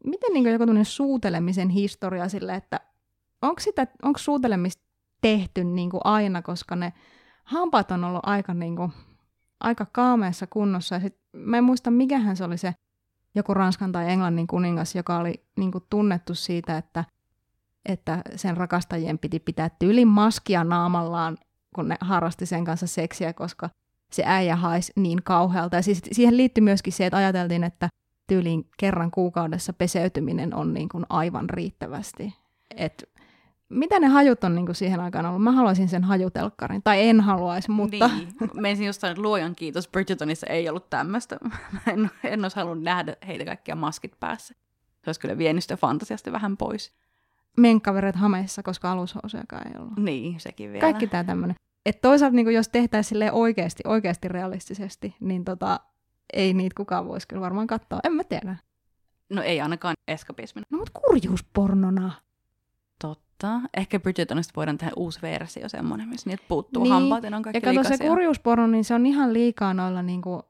[0.05, 2.79] miten niinku joku suutelemisen historia sille, että
[3.41, 4.83] onko, sitä, onko suutelemista
[5.21, 6.93] tehty niinku aina, koska ne
[7.43, 8.89] hampaat on ollut aika, niinku,
[9.59, 10.95] aika kaameessa kunnossa.
[10.95, 12.73] Ja sit, mä en muista, mikähän se oli se
[13.35, 17.05] joku Ranskan tai Englannin kuningas, joka oli niinku tunnettu siitä, että,
[17.85, 21.37] että sen rakastajien piti pitää tyylin maskia naamallaan,
[21.75, 23.69] kun ne harrasti sen kanssa seksiä, koska
[24.11, 25.75] se äijä haisi niin kauhealta.
[25.75, 27.89] Ja siis siihen liittyy myöskin se, että ajateltiin, että
[28.27, 32.33] tyyliin kerran kuukaudessa peseytyminen on niin kuin aivan riittävästi.
[32.75, 33.09] Et
[33.69, 35.43] mitä ne hajut on niin kuin siihen aikaan ollut?
[35.43, 38.07] Mä haluaisin sen hajutelkkarin, tai en haluaisi, mutta...
[38.07, 41.37] Niin, menisin jostain, että luojan kiitos, Bridgertonissa ei ollut tämmöistä.
[41.93, 44.53] en, en olisi halunnut nähdä heitä kaikkia maskit päässä.
[45.03, 46.93] Se olisi kyllä vienyt sitä fantasiasta vähän pois.
[47.57, 49.97] Menkkavereet hameissa, koska alushousujakaan ei ollut.
[49.97, 50.81] Niin, sekin vielä.
[50.81, 51.55] Kaikki tämä tämmöinen.
[51.85, 55.79] Että toisaalta niin jos tehtäisiin oikeasti, oikeasti realistisesti, niin tota,
[56.33, 57.99] ei niitä kukaan voisi kyllä varmaan katsoa.
[58.03, 58.55] En mä tiedä.
[59.29, 60.63] No ei ainakaan eskapismin.
[60.69, 62.11] No mutta kurjuuspornona.
[63.01, 63.61] Totta.
[63.77, 66.93] Ehkä Bridgertonista voidaan tehdä uusi versio semmoinen, missä niitä puuttuu niin.
[66.93, 70.43] hampaat ja on kaikki Ja kato se kurjuusporno, niin se on ihan liikaa noilla niinku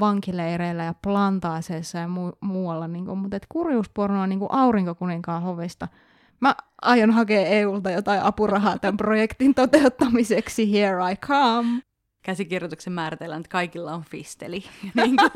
[0.00, 2.88] vankileireillä ja plantaaseissa ja mu- muualla.
[2.88, 5.88] Niinku, mutta kurjuusporno on niinku aurinkokuninkaan hovista–
[6.40, 10.72] Mä aion hakea EUlta jotain apurahaa tämän projektin toteuttamiseksi.
[10.72, 11.82] Here I come.
[12.22, 14.64] Käsikirjoituksen määritellään, että kaikilla on fisteli.
[14.94, 15.30] niin kuin...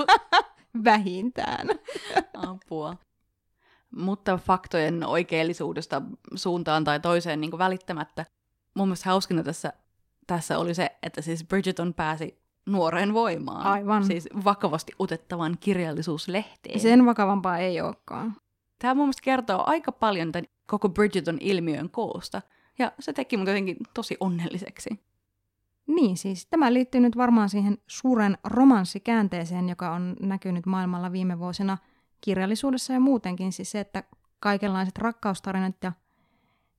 [0.84, 1.68] Vähintään.
[2.34, 2.96] Apua.
[3.96, 6.02] Mutta faktojen oikeellisuudesta
[6.34, 8.26] suuntaan tai toiseen niin kuin välittämättä.
[8.74, 9.72] Mun mielestä hauskinta tässä,
[10.26, 13.66] tässä oli se, että siis Bridgeton pääsi nuoreen voimaan.
[13.66, 14.04] Aivan.
[14.04, 16.80] Siis vakavasti otettavan kirjallisuuslehteen.
[16.80, 18.36] Sen vakavampaa ei olekaan.
[18.78, 22.42] Tämä mun mielestä kertoo aika paljon tämän koko Bridgeton ilmiön koosta,
[22.78, 24.90] ja se teki mut jotenkin tosi onnelliseksi.
[25.86, 31.78] Niin siis, tämä liittyy nyt varmaan siihen suuren romanssikäänteeseen, joka on näkynyt maailmalla viime vuosina
[32.20, 33.52] kirjallisuudessa ja muutenkin.
[33.52, 34.02] Siis se, että
[34.40, 35.92] kaikenlaiset rakkaustarinat ja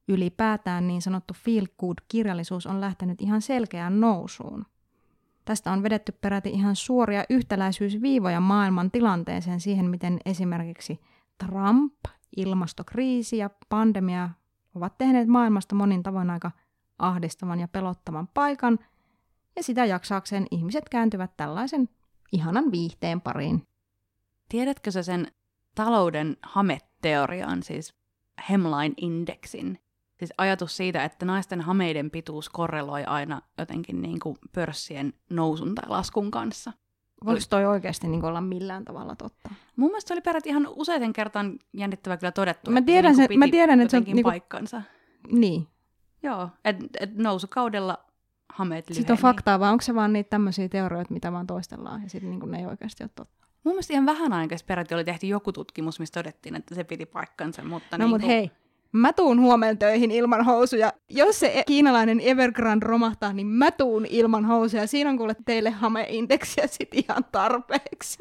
[0.07, 4.65] ylipäätään niin sanottu feel good kirjallisuus on lähtenyt ihan selkeään nousuun.
[5.45, 10.99] Tästä on vedetty peräti ihan suoria yhtäläisyysviivoja maailman tilanteeseen siihen, miten esimerkiksi
[11.45, 11.93] Trump,
[12.37, 14.29] ilmastokriisi ja pandemia
[14.75, 16.51] ovat tehneet maailmasta monin tavoin aika
[16.99, 18.79] ahdistavan ja pelottavan paikan,
[19.55, 21.89] ja sitä jaksaakseen ihmiset kääntyvät tällaisen
[22.31, 23.67] ihanan viihteen pariin.
[24.49, 25.27] Tiedätkö sä sen
[25.75, 27.93] talouden hameteorian, siis
[28.49, 29.77] hemline-indeksin?
[30.19, 35.89] Siis ajatus siitä, että naisten hameiden pituus korreloi aina jotenkin niin kuin pörssien nousun tai
[35.89, 36.73] laskun kanssa.
[37.25, 39.49] Voiko toi oikeasti niin olla millään tavalla totta?
[39.75, 42.71] Mun mielestä se oli peräti ihan useiten kertaan jännittävä kyllä todettu.
[42.71, 44.23] Mä tiedän, että se, mä tiedän että se on niin kuin...
[44.23, 44.81] paikkansa.
[45.31, 45.67] Niin.
[46.23, 47.97] Joo, että et nousukaudella
[48.53, 48.99] hameet lyheni.
[48.99, 52.29] Sitten on faktaa, vai onko se vaan niitä tämmöisiä teorioita, mitä vaan toistellaan, ja sitten
[52.29, 53.45] niin ne ei oikeasti ole totta?
[53.63, 57.05] Mun mielestä ihan vähän aikaisemmin peräti oli tehty joku tutkimus, missä todettiin, että se piti
[57.05, 57.63] paikkansa.
[57.63, 58.51] Mutta no niin mutta hei,
[58.91, 60.93] mä tuun huomenna töihin ilman housuja.
[61.09, 64.87] Jos se kiinalainen Evergrande romahtaa, niin mä tuun ilman housuja.
[64.87, 68.17] Siinä on kuule teille hameindeksiä sit ihan tarpeeksi.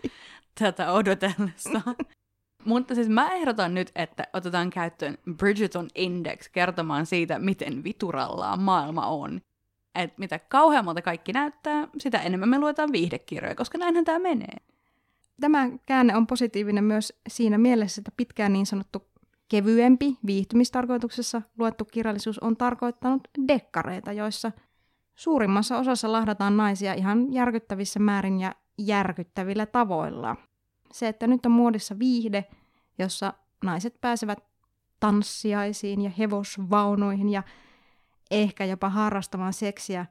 [0.59, 1.81] Tätä odotellessa.
[2.64, 9.07] Mutta siis mä ehdotan nyt, että otetaan käyttöön Bridgeton Index kertomaan siitä, miten viturallaan maailma
[9.07, 9.40] on.
[9.94, 14.57] Et mitä kauheammalta kaikki näyttää, sitä enemmän me luetaan viihdekirjoja, koska näinhän tämä menee.
[15.40, 19.02] Tämä käänne on positiivinen myös siinä mielessä, että pitkään niin sanottu
[19.49, 24.53] kevyempi viihtymistarkoituksessa luettu kirjallisuus on tarkoittanut dekkareita, joissa
[25.15, 30.37] suurimmassa osassa lahdataan naisia ihan järkyttävissä määrin ja järkyttävillä tavoilla.
[30.93, 32.45] Se, että nyt on muodissa viihde,
[32.99, 33.35] jossa
[33.65, 34.39] naiset pääsevät
[35.01, 37.43] tanssiaisiin ja hevosvaunuihin ja
[38.31, 40.07] ehkä jopa harrastamaan seksiä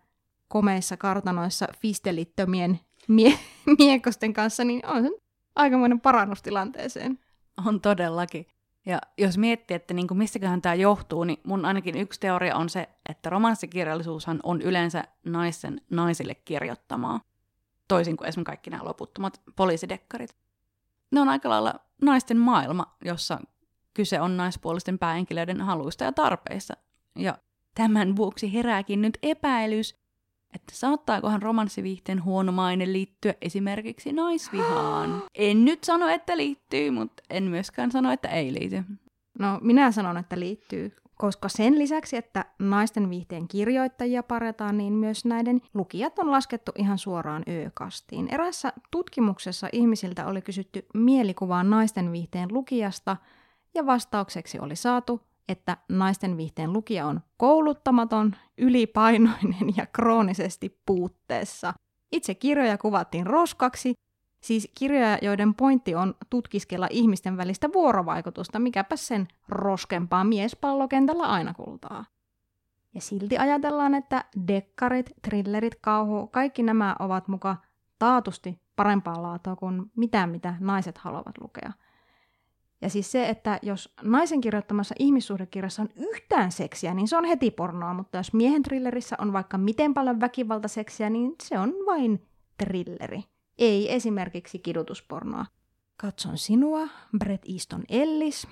[0.47, 3.39] komeissa kartanoissa fistelittömien mie-
[3.79, 5.09] miekosten kanssa, niin on se
[5.55, 7.19] aikamoinen parannus tilanteeseen.
[7.65, 8.45] On todellakin.
[8.87, 12.69] Ja jos miettii, että niin kuin mistäköhän tämä johtuu, niin mun ainakin yksi teoria on
[12.69, 17.19] se, että romanssikirjallisuushan on yleensä naisen naisille kirjoittamaa.
[17.87, 20.35] Toisin kuin esimerkiksi kaikki nämä loputtomat poliisidekkarit.
[21.11, 23.39] Ne on aika lailla naisten maailma, jossa
[23.93, 26.73] kyse on naispuolisten päähenkilöiden haluista ja tarpeista.
[27.15, 27.37] Ja
[27.75, 29.95] tämän vuoksi herääkin nyt epäilys,
[30.55, 35.23] että saattaakohan romanssiviihteen huono maine liittyä esimerkiksi naisvihaan.
[35.35, 38.83] En nyt sano, että liittyy, mutta en myöskään sano, että ei liity.
[39.39, 45.25] No, minä sanon, että liittyy, koska sen lisäksi, että naisten viihteen kirjoittajia paretaan, niin myös
[45.25, 48.27] näiden lukijat on laskettu ihan suoraan ö-kastiin.
[48.33, 53.17] Erässä tutkimuksessa ihmisiltä oli kysytty mielikuvaa naisten viihteen lukijasta,
[53.73, 61.73] ja vastaukseksi oli saatu että naisten viihteen lukija on kouluttamaton, ylipainoinen ja kroonisesti puutteessa.
[62.11, 63.93] Itse kirjoja kuvattiin roskaksi,
[64.41, 72.05] siis kirjoja, joiden pointti on tutkiskella ihmisten välistä vuorovaikutusta, mikäpä sen roskempaa miespallokentällä aina kultaa.
[72.93, 77.55] Ja silti ajatellaan, että dekkarit, thrillerit, kauhu, kaikki nämä ovat muka
[77.99, 81.71] taatusti parempaa laatua kuin mitä, mitä naiset haluavat lukea–
[82.81, 87.51] ja siis se, että jos naisen kirjoittamassa ihmissuhdekirjassa on yhtään seksiä, niin se on heti
[87.51, 93.23] pornoa, mutta jos miehen trillerissä on vaikka miten paljon väkivaltaseksiä, niin se on vain trilleri.
[93.57, 95.45] Ei esimerkiksi kidutuspornoa.
[95.97, 96.87] Katson sinua,
[97.19, 98.47] Brett Easton Ellis,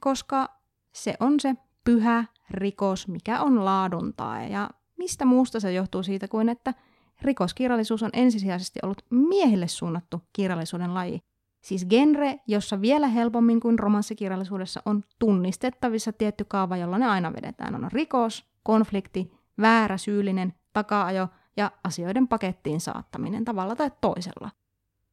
[0.00, 0.48] koska
[0.92, 4.42] se on se pyhä rikos, mikä on laaduntaa.
[4.42, 6.74] Ja mistä muusta se johtuu siitä kuin, että
[7.22, 11.20] rikoskirjallisuus on ensisijaisesti ollut miehille suunnattu kirjallisuuden laji.
[11.60, 17.74] Siis genre, jossa vielä helpommin kuin romanssikirjallisuudessa on tunnistettavissa tietty kaava, jolla ne aina vedetään.
[17.74, 24.50] On rikos, konflikti, väärä syyllinen, takaajo ja asioiden pakettiin saattaminen tavalla tai toisella.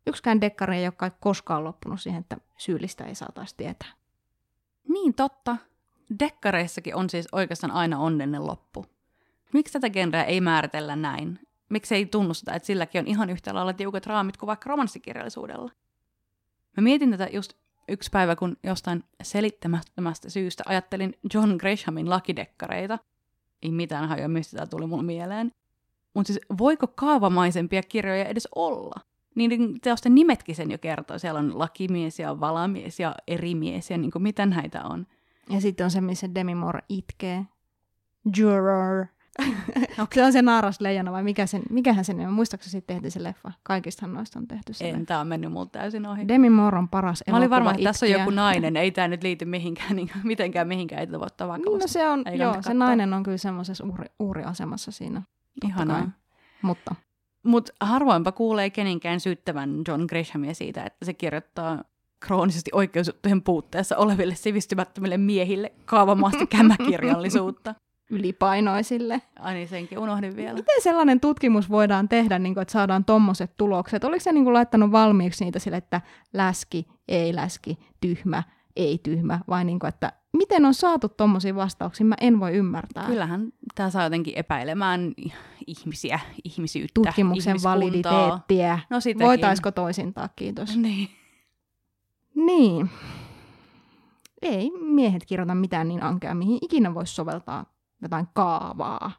[0.07, 3.89] Yksikään dekkari ei ole koskaan loppunut siihen, että syyllistä ei saataisi tietää.
[4.89, 5.57] Niin totta.
[6.19, 8.85] Dekkareissakin on siis oikeastaan aina onnellinen loppu.
[9.53, 11.39] Miksi tätä genreä ei määritellä näin?
[11.69, 15.71] Miksi ei tunnusta, että silläkin on ihan yhtä lailla tiukat raamit kuin vaikka romanssikirjallisuudella?
[16.77, 17.53] Mä mietin tätä just
[17.87, 22.99] yksi päivä, kun jostain selittämättömästä syystä ajattelin John Greshamin lakidekkareita.
[23.61, 25.51] Ei mitään hajoa, mistä tämä tuli mulle mieleen.
[26.13, 29.01] Mutta siis voiko kaavamaisempia kirjoja edes olla?
[29.35, 31.19] Niiden teosten nimetkin sen jo kertoo.
[31.19, 35.07] Siellä on lakimies ja valamies ja erimies ja niin kuin mitä näitä on.
[35.49, 37.45] Ja sitten on se, missä Demi Moore itkee.
[38.37, 39.05] Juror.
[40.03, 40.15] Okay.
[40.15, 42.33] se on se naarasleijona vai mikä sen, mikähän sen on?
[42.33, 43.51] Muistaakseni sitten tehtiin se leffa?
[43.63, 46.27] Kaikistahan noista on tehty se En, tämä on mennyt multa täysin ohi.
[46.27, 49.23] Demi Moore on paras Mä olin varma, että tässä on joku nainen, ei tämä nyt
[49.23, 51.79] liity mihinkään, niin, mitenkään mihinkään, ei tätä voi ottaa vakavasti.
[51.79, 55.21] No se on, ei joo, se nainen on kyllä semmoisessa uhri, uhriasemassa siinä.
[55.65, 56.09] Ihanaa.
[56.61, 56.95] Mutta.
[57.43, 61.83] Mutta harvoinpa kuulee kenenkään syyttävän John Grishamia siitä, että se kirjoittaa
[62.19, 67.75] kroonisesti oikeusjuttujen puutteessa oleville sivistymättömille miehille kaavamaasta kämäkirjallisuutta.
[68.09, 69.21] Ylipainoisille.
[69.39, 70.53] Ai niin, senkin unohdin vielä.
[70.53, 74.03] Miten sellainen tutkimus voidaan tehdä, niin kuin, että saadaan tommoset tulokset?
[74.03, 76.01] Oliko se niin kuin, laittanut valmiiksi niitä sille, että
[76.33, 78.43] läski, ei läski, tyhmä,
[78.75, 82.05] ei tyhmä, vai niin kuin, että miten on saatu tommosia vastauksia?
[82.05, 83.05] Mä en voi ymmärtää.
[83.05, 85.13] Kyllähän tämä saa jotenkin epäilemään
[85.67, 88.79] ihmisiä, ihmisyyttä, Tutkimuksen validiteettiä.
[88.89, 90.77] No Voitaisiko toisintaa, kiitos.
[90.77, 91.09] Niin.
[92.35, 92.89] Niin.
[94.41, 99.11] Ei miehet kirjoita mitään niin ankea, mihin ikinä voisi soveltaa jotain kaavaa.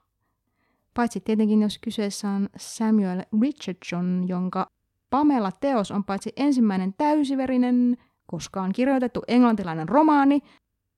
[0.95, 4.67] Paitsi tietenkin, jos kyseessä on Samuel Richardson, jonka
[5.11, 10.41] Pamela-teos on paitsi ensimmäinen täysiverinen, koskaan kirjoitettu englantilainen romaani,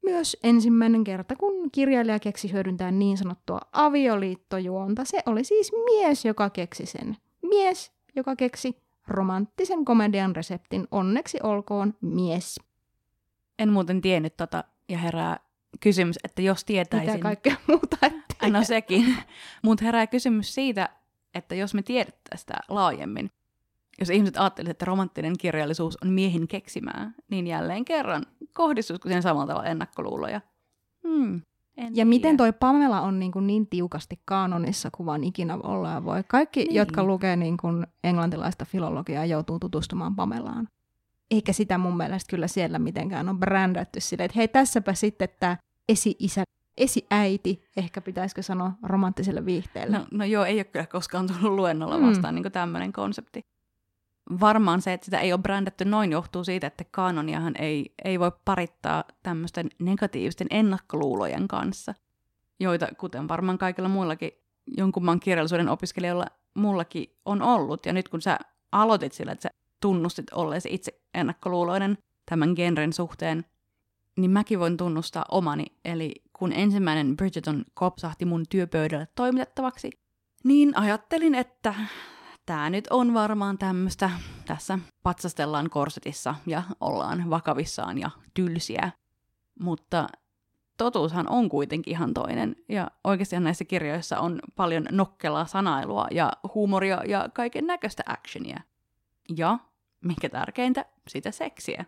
[0.05, 5.05] myös ensimmäinen kerta, kun kirjailija keksi hyödyntää niin sanottua avioliittojuonta.
[5.05, 7.17] Se oli siis mies, joka keksi sen.
[7.43, 8.77] Mies, joka keksi
[9.09, 12.61] romanttisen komedian reseptin onneksi olkoon mies.
[13.59, 15.50] En muuten tiennyt tota ja herää
[15.81, 17.13] kysymys, että jos tietäisin...
[17.13, 19.17] Mitä kaikkea muuta et No sekin.
[19.63, 20.89] Mutta herää kysymys siitä,
[21.35, 23.31] että jos me tiedettäisiin sitä laajemmin,
[24.01, 29.47] jos ihmiset ajattelivat, että romanttinen kirjallisuus on miehin keksimää, niin jälleen kerran kohdistuisiko siihen samalla
[29.47, 30.41] tavalla ennakkoluuloja?
[31.09, 31.35] Hmm,
[31.77, 32.09] en ja tiedä.
[32.09, 36.23] miten toi Pamela on niin, kuin niin tiukasti kaanonissa kuin vaan ikinä ollaan voi.
[36.29, 36.75] Kaikki, niin.
[36.75, 40.69] jotka lukee niin kuin englantilaista filologiaa, joutuu tutustumaan Pamelaan.
[41.31, 45.57] Eikä sitä mun mielestä kyllä siellä mitenkään on brändätty silleen, että hei tässäpä sitten tämä
[45.89, 46.43] esi-isä,
[46.77, 49.99] esi-äiti, ehkä pitäisikö sanoa romanttiselle viihteelle.
[49.99, 52.43] No, no joo, ei ole kyllä koskaan tullut luennolla vastaan mm.
[52.43, 53.41] niin tämmöinen konsepti
[54.41, 58.33] varmaan se, että sitä ei ole brändätty noin, johtuu siitä, että kanoniahan ei, ei voi
[58.45, 61.95] parittaa tämmöisten negatiivisten ennakkoluulojen kanssa,
[62.61, 64.31] joita kuten varmaan kaikilla muillakin
[64.77, 67.87] jonkunmaan kirjallisuuden opiskelijoilla mullakin on ollut.
[67.87, 68.39] Ja nyt kun sä
[68.73, 73.45] aloitit sillä, että sä tunnustit olleesi itse ennakkoluuloinen tämän genren suhteen,
[74.17, 75.67] niin mäkin voin tunnustaa omani.
[75.85, 79.91] Eli kun ensimmäinen Bridgeton kopsahti mun työpöydälle toimitettavaksi,
[80.45, 81.75] niin ajattelin, että
[82.47, 84.11] tämä nyt on varmaan tämmöistä,
[84.47, 88.91] tässä patsastellaan korsetissa ja ollaan vakavissaan ja tylsiä.
[89.61, 90.07] Mutta
[90.77, 92.57] totuushan on kuitenkin ihan toinen.
[92.69, 98.61] Ja oikeasti näissä kirjoissa on paljon nokkelaa sanailua ja huumoria ja kaiken näköistä actionia.
[99.37, 99.59] Ja,
[100.05, 101.85] mikä tärkeintä, sitä seksiä.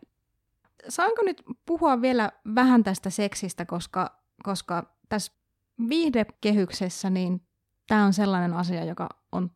[0.88, 5.33] Saanko nyt puhua vielä vähän tästä seksistä, koska, koska tässä
[5.88, 7.42] viihdekehyksessä niin
[7.87, 9.51] tämä on sellainen asia, joka on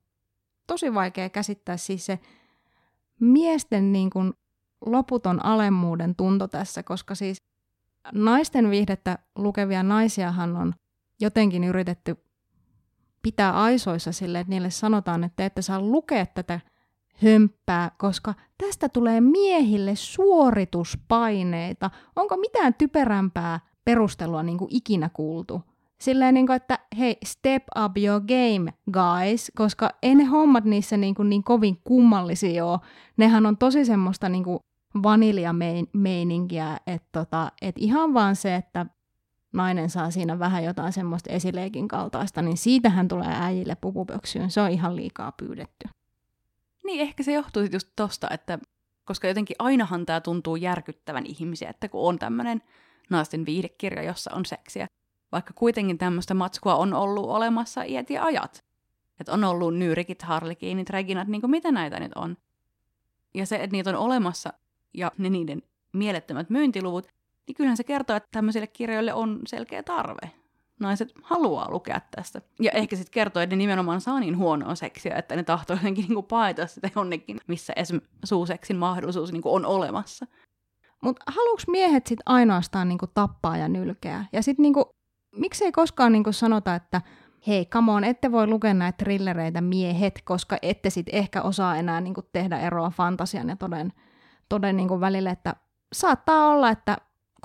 [0.67, 2.19] tosi vaikea käsittää siis se
[3.21, 4.33] miesten niin kuin
[4.87, 7.43] loputon alemmuuden tunto tässä, koska siis
[8.13, 10.75] naisten viihdettä lukevia naisiahan on
[11.21, 12.17] jotenkin yritetty
[13.23, 16.61] pitää aisoissa sille, että niille sanotaan, että te ette saa lukea tätä
[17.25, 21.91] hömppää, koska tästä tulee miehille suorituspaineita.
[22.17, 25.63] Onko mitään typerämpää perustelua niin kuin ikinä kuultu?
[26.01, 30.97] silleen, niin kuin, että hei, step up your game, guys, koska ei ne hommat niissä
[30.97, 32.79] niin, kuin niin kovin kummallisia ole.
[33.17, 34.59] Nehän on tosi semmoista niin kuin
[35.03, 38.87] vanilja-meininkiä, että tota, et ihan vaan se, että
[39.53, 44.51] nainen saa siinä vähän jotain semmoista esileikin kaltaista, niin siitähän tulee äijille pupupöksyyn.
[44.51, 45.89] Se on ihan liikaa pyydetty.
[46.87, 48.59] Niin, ehkä se johtuu just tosta, että
[49.05, 52.63] koska jotenkin ainahan tämä tuntuu järkyttävän ihmisiä, että kun on tämmöinen
[53.11, 54.87] naisten viihdekirja, jossa on seksiä,
[55.33, 58.65] vaikka kuitenkin tämmöistä matskua on ollut olemassa iät ja ajat.
[59.21, 62.37] Että on ollut nyyrikit, harlikiinit, reginat, niin kuin mitä näitä nyt on.
[63.35, 64.53] Ja se, että niitä on olemassa
[64.95, 67.07] ja ne niiden mielettömät myyntiluvut,
[67.47, 70.31] niin kyllähän se kertoo, että tämmöisille kirjoille on selkeä tarve.
[70.81, 72.41] Naiset haluaa lukea tästä.
[72.61, 76.03] Ja ehkä sitten kertoo, että ne nimenomaan saa niin huonoa seksiä, että ne tahtoo jotenkin
[76.03, 80.27] niinku paeta sitä jonnekin, missä esimerkiksi suuseksin mahdollisuus niinku on olemassa.
[81.03, 84.25] Mutta haluuks miehet sitten ainoastaan niinku tappaa ja nylkeä?
[84.33, 84.97] Ja sitten niinku
[85.37, 87.01] miksei koskaan niin sanota, että
[87.47, 92.01] hei, come on, ette voi lukea näitä trillereitä miehet, koska ette sit ehkä osaa enää
[92.01, 93.93] niin tehdä eroa fantasian ja toden,
[94.49, 95.57] toden niin välille, että
[95.93, 96.97] saattaa olla, että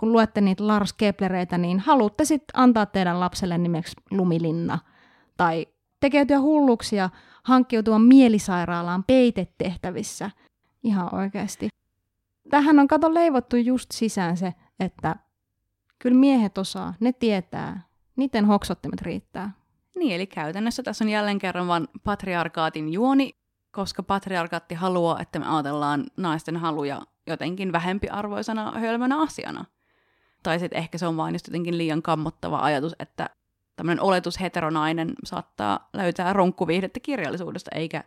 [0.02, 4.80] kun luette niitä Lars Keplereitä, niin haluatte sitten antaa teidän lapselle nimeksi Lumilinna
[5.38, 5.68] tai
[6.00, 7.10] tekeytyä hulluksi ja
[7.44, 10.32] hankkiutua mielisairaalaan peitetehtävissä.
[10.84, 11.68] Ihan oikeasti.
[12.50, 15.16] Tähän on kato leivottu just sisään se, että
[16.02, 17.82] Kyllä miehet osaa, ne tietää.
[18.16, 19.52] Niiden hoksottimet riittää.
[19.96, 23.32] Niin, eli käytännössä tässä on jälleen kerran vain patriarkaatin juoni,
[23.72, 29.66] koska patriarkaatti haluaa, että me ajatellaan naisten haluja jotenkin vähempiarvoisena hölmönä asiana.
[30.44, 33.30] Tai sitten ehkä se on vain just jotenkin liian kammottava ajatus, että
[33.76, 38.04] tämmöinen oletus heteronainen saattaa löytää ronkkuviihdettä kirjallisuudesta, eikä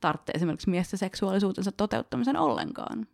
[0.00, 3.06] tarvitse esimerkiksi miesten seksuaalisuutensa toteuttamisen ollenkaan.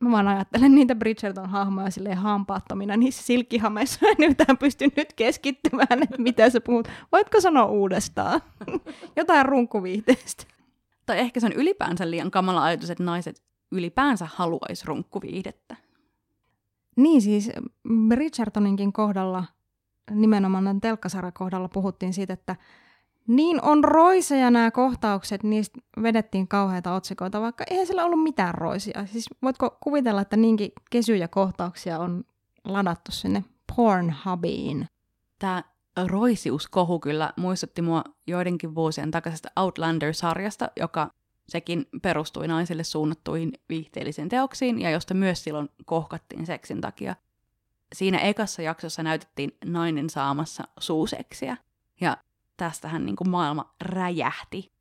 [0.00, 4.06] Mä vaan ajattelen niitä Bridgerton-hahmoja silleen hampaattomina niissä silkkihameissa.
[4.48, 6.88] En pysty nyt keskittymään, että mitä sä puhut.
[7.12, 8.40] Voitko sanoa uudestaan?
[9.16, 10.44] Jotain runkkuviihteestä.
[11.06, 13.42] Tai ehkä se on ylipäänsä liian kamala ajatus, että naiset
[13.72, 15.76] ylipäänsä haluaisi runkkuviihdettä.
[16.96, 17.50] Niin siis
[18.08, 19.44] Bridgertoninkin kohdalla,
[20.10, 21.32] nimenomaan tämän telkkasarjan
[21.72, 22.56] puhuttiin siitä, että
[23.28, 29.06] niin on roiseja nämä kohtaukset, niistä vedettiin kauheita otsikoita, vaikka eihän sillä ollut mitään roisia.
[29.06, 32.24] Siis voitko kuvitella, että niinkin kesyjä kohtauksia on
[32.64, 33.44] ladattu sinne
[33.76, 34.86] Pornhubiin?
[35.38, 35.62] Tämä
[36.06, 41.10] roisiuskohu kyllä muistutti mua joidenkin vuosien takaisesta Outlander-sarjasta, joka
[41.48, 47.16] sekin perustui naisille suunnattuihin viihteellisiin teoksiin ja josta myös silloin kohkattiin seksin takia.
[47.92, 51.56] Siinä ekassa jaksossa näytettiin nainen saamassa suuseksiä.
[52.00, 52.16] Ja
[52.56, 54.72] tästähän niin kuin maailma räjähti.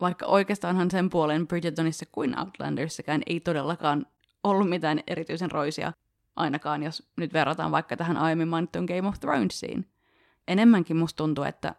[0.00, 4.06] Vaikka oikeastaanhan sen puolen Bridgertonissa kuin Outlanderssäkään ei todellakaan
[4.44, 5.92] ollut mitään erityisen roisia,
[6.36, 9.88] ainakaan jos nyt verrataan vaikka tähän aiemmin mainittuun Game of Thronesiin.
[10.48, 11.74] Enemmänkin musta tuntuu, että,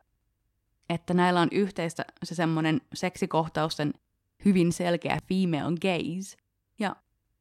[0.89, 3.93] että näillä on yhteistä se semmoinen seksikohtausten
[4.45, 6.37] hyvin selkeä female gaze.
[6.79, 6.95] Ja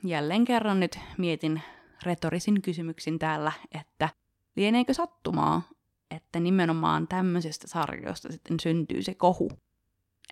[0.05, 1.63] jälleen kerran nyt mietin
[2.03, 4.09] retorisin kysymyksin täällä, että
[4.57, 5.63] lieneekö sattumaa,
[6.11, 9.51] että nimenomaan tämmöisestä sarjoista sitten syntyy se kohu.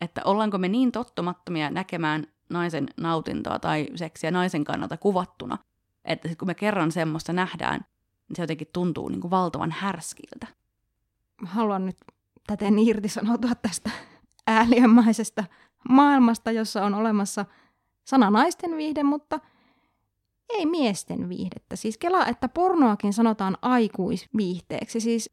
[0.00, 5.58] Että ollaanko me niin tottumattomia näkemään naisen nautintoa tai seksiä naisen kannalta kuvattuna,
[6.04, 7.80] että sit kun me kerran semmoista nähdään,
[8.28, 10.46] niin se jotenkin tuntuu niin kuin valtavan härskiltä.
[11.44, 11.96] Haluan nyt
[12.46, 13.90] täten irtisanoutua tästä
[14.46, 15.44] ääliömaisesta
[15.88, 17.44] maailmasta, jossa on olemassa
[18.04, 19.40] sana naisten viihde, mutta
[20.48, 21.76] ei miesten viihdettä.
[21.76, 25.00] Siis kela, että pornoakin sanotaan aikuisviihteeksi.
[25.00, 25.30] Siis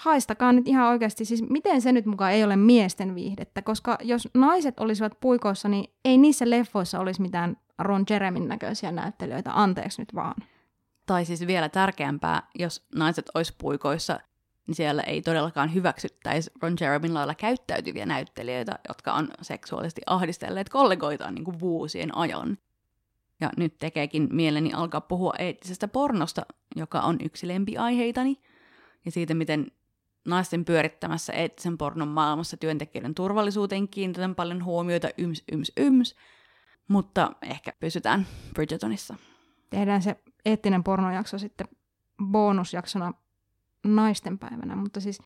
[0.00, 4.28] haistakaa nyt ihan oikeasti, siis miten se nyt mukaan ei ole miesten viihdettä, koska jos
[4.34, 10.14] naiset olisivat puikoissa, niin ei niissä leffoissa olisi mitään Ron Jeremin näköisiä näyttelijöitä, anteeksi nyt
[10.14, 10.34] vaan.
[11.06, 14.20] Tai siis vielä tärkeämpää, jos naiset olisi puikoissa,
[14.66, 21.34] niin siellä ei todellakaan hyväksyttäisi Ron Jeremin lailla käyttäytyviä näyttelijöitä, jotka on seksuaalisesti ahdistelleet kollegoitaan
[21.34, 22.58] niin kuin vuosien ajan.
[23.40, 26.42] Ja nyt tekeekin mieleni alkaa puhua eettisestä pornosta,
[26.76, 28.40] joka on yksi lempiaiheitani,
[29.04, 29.66] ja siitä, miten
[30.24, 36.14] naisten pyörittämässä eettisen pornon maailmassa työntekijöiden turvallisuuteen kiinnitetään paljon huomioita, yms, yms, yms,
[36.88, 39.14] mutta ehkä pysytään Bridgertonissa.
[39.70, 41.68] Tehdään se eettinen pornojakso sitten
[42.24, 43.14] bonusjaksona
[43.86, 45.22] naisten päivänä, mutta siis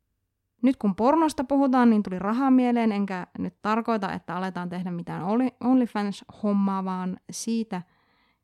[0.62, 5.22] nyt kun pornosta puhutaan, niin tuli rahaa mieleen, enkä nyt tarkoita, että aletaan tehdä mitään
[5.60, 7.82] OnlyFans-hommaa, vaan siitä,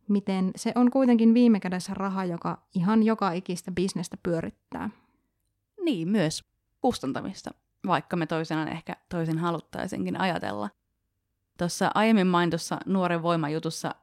[0.08, 4.90] miten se on kuitenkin viime kädessä raha, joka ihan joka ikistä bisnestä pyörittää.
[5.84, 6.44] Niin, myös
[6.80, 7.50] kustantamista,
[7.86, 10.70] vaikka me toisenaan ehkä toisin haluttaisinkin ajatella.
[11.58, 13.94] Tuossa aiemmin mainitussa nuoren voimajutussa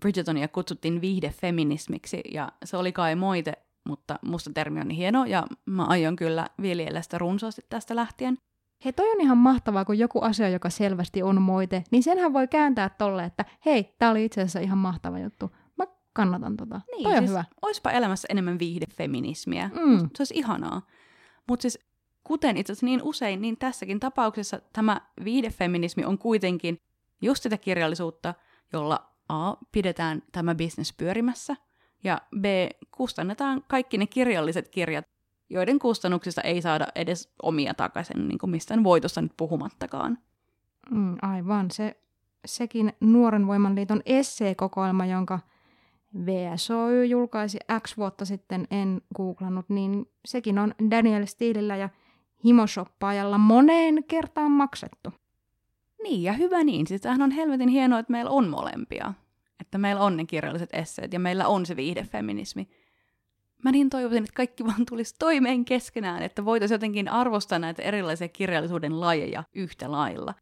[0.00, 3.52] Bridgetonia kutsuttiin viihdefeminismiksi, ja se oli kai moite,
[3.88, 8.38] mutta musta termi on niin hieno, ja mä aion kyllä viljellä sitä runsaasti tästä lähtien.
[8.84, 12.48] Hei, toi on ihan mahtavaa, kun joku asia, joka selvästi on moite, niin senhän voi
[12.48, 15.50] kääntää tolle, että hei, tää oli itse asiassa ihan mahtava juttu.
[15.78, 16.80] Mä kannatan tota.
[16.90, 17.44] Niin, toi on siis hyvä.
[17.62, 19.70] Oispa elämässä enemmän viihdefeminismiä.
[19.74, 19.98] Mm.
[19.98, 20.82] Se olisi ihanaa.
[21.48, 21.78] Mutta siis
[22.24, 26.78] kuten itse asiassa niin usein, niin tässäkin tapauksessa tämä viidefeminismi on kuitenkin
[27.22, 28.34] just sitä kirjallisuutta,
[28.72, 29.54] jolla A.
[29.72, 31.56] pidetään tämä bisnes pyörimässä,
[32.04, 32.44] ja B.
[32.92, 35.04] kustannetaan kaikki ne kirjalliset kirjat,
[35.50, 40.18] joiden kustannuksista ei saada edes omia takaisin, niin kuin mistään voitosta nyt puhumattakaan.
[40.90, 41.70] Mm, aivan.
[41.70, 42.00] Se,
[42.44, 45.40] sekin Nuoren Voimanliiton esseekokoelma, jonka
[46.26, 51.88] VSOY julkaisi X vuotta sitten, en googlannut, niin sekin on Daniel Steelillä ja
[52.44, 55.12] himoshoppaajalla moneen kertaan maksettu.
[56.02, 56.86] Niin, ja hyvä niin.
[56.86, 59.14] Siis tämähän on helvetin hienoa, että meillä on molempia.
[59.60, 62.68] Että meillä on ne kirjalliset esseet ja meillä on se viihdefeminismi.
[63.64, 68.28] Mä niin toivoisin, että kaikki vaan tulisi toimeen keskenään, että voitaisiin jotenkin arvostaa näitä erilaisia
[68.28, 70.34] kirjallisuuden lajeja yhtä lailla.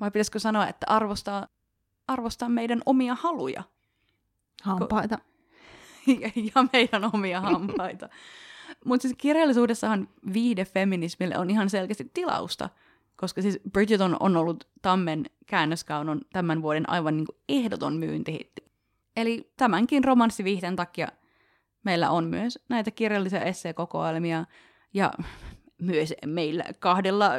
[0.00, 1.46] Vai pitäisikö sanoa, että arvostaa,
[2.08, 3.62] arvostaa meidän omia haluja?
[4.62, 5.18] Hampaita.
[6.54, 8.08] ja meidän omia hampaita.
[8.84, 12.68] Mutta siis kirjallisuudessahan viihdefeminismille on ihan selkeästi tilausta,
[13.22, 18.64] koska siis Bridgerton on ollut Tammen käännöskaunon tämän vuoden aivan niin kuin ehdoton myyntihitti.
[19.16, 21.08] Eli tämänkin romanssiviihteen takia
[21.84, 24.44] meillä on myös näitä kirjallisia esseekokoelmia,
[24.94, 25.12] ja
[25.82, 27.30] myös meillä kahdella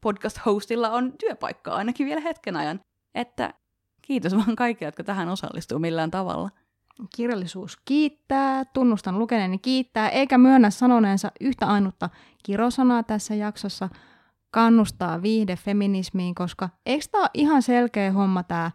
[0.00, 2.80] podcast-hostilla on työpaikkaa ainakin vielä hetken ajan.
[3.14, 3.54] Että
[4.02, 6.50] kiitos vaan kaikille, jotka tähän osallistuu millään tavalla.
[7.16, 12.10] Kirjallisuus kiittää, tunnustan lukeneeni kiittää, eikä myönnä sanoneensa yhtä ainutta
[12.42, 13.88] kirosanaa tässä jaksossa,
[14.50, 18.70] kannustaa viihde feminismiin, koska eikö tämä ole ihan selkeä homma tämä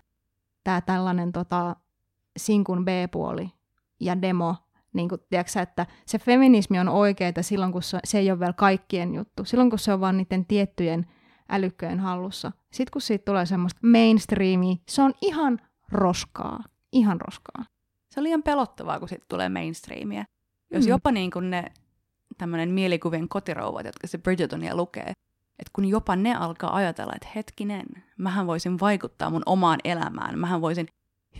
[0.64, 1.76] tää tällainen tota,
[2.38, 3.52] sinkun B-puoli
[4.00, 4.56] ja demo,
[4.94, 8.54] niin kuin, tiedätkö, että se feminismi on oikeaa silloin, kun se, se ei ole vielä
[8.54, 11.06] kaikkien juttu, silloin kun se on vain niiden tiettyjen
[11.50, 12.52] älykköjen hallussa.
[12.72, 15.62] Sitten kun siitä tulee semmoista mainstreamia, se on ihan
[15.92, 17.66] roskaa, ihan roskaa.
[18.12, 20.26] Se on liian pelottavaa, kun sitten tulee mainstreamia.
[20.72, 20.90] Jos mm.
[20.90, 21.72] jopa niin kuin ne
[22.38, 25.14] tämmöinen mielikuvien kotirouvat, jotka se Bridgertonia lukee,
[25.60, 27.86] että kun jopa ne alkaa ajatella, että hetkinen,
[28.18, 30.88] mähän voisin vaikuttaa mun omaan elämään, mähän voisin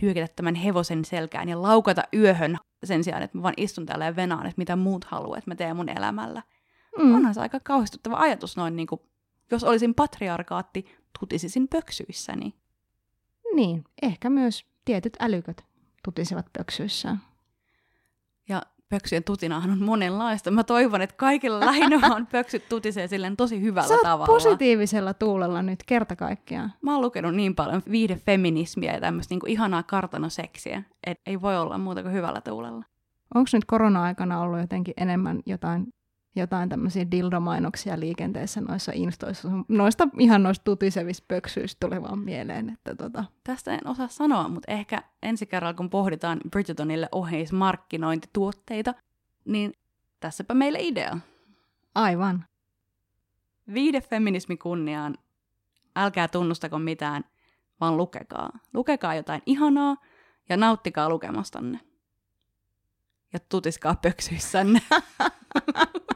[0.02, 4.16] hyökätä tämän hevosen selkään ja laukata yöhön sen sijaan, että mä vaan istun täällä ja
[4.16, 6.42] venaan, että mitä muut haluaa, että mä teen mun elämällä.
[6.98, 7.14] Mm.
[7.14, 9.00] Onhan se aika kauhistuttava ajatus noin niin kuin,
[9.50, 12.54] jos olisin patriarkaatti, tutisisin pöksyissäni.
[13.54, 15.64] Niin, ehkä myös tietyt älyköt
[16.04, 17.20] tutisivat pöksyissään.
[18.48, 20.50] Ja pöksyjen tutinahan on monenlaista.
[20.50, 24.26] Mä toivon, että kaikilla lähinnä vaan pöksyt tutisee silleen tosi hyvällä Sä tavalla.
[24.26, 26.72] positiivisella tuulella nyt kerta kaikkiaan.
[26.82, 31.78] Mä oon lukenut niin paljon viihdefeminismiä ja tämmöistä niinku ihanaa kartanoseksiä, että ei voi olla
[31.78, 32.84] muuta kuin hyvällä tuulella.
[33.34, 35.86] Onko nyt korona-aikana ollut jotenkin enemmän jotain
[36.36, 39.48] jotain tämmöisiä dildomainoksia liikenteessä noissa instoissa.
[39.68, 42.70] Noista ihan noista tutisevista pöksyistä tuli vaan mieleen.
[42.70, 43.24] Että tota.
[43.44, 48.94] Tästä en osaa sanoa, mutta ehkä ensi kerralla kun pohditaan Bridgertonille oheismarkkinointituotteita,
[49.44, 49.72] niin
[50.20, 51.18] tässäpä meille idea.
[51.94, 52.44] Aivan.
[53.74, 55.18] Viide feminismi kunniaan.
[55.96, 57.24] Älkää tunnustako mitään,
[57.80, 58.50] vaan lukekaa.
[58.74, 59.96] Lukekaa jotain ihanaa
[60.48, 61.80] ja nauttikaa lukemastanne.
[63.32, 64.80] Ja tutiskaa pöksyissänne.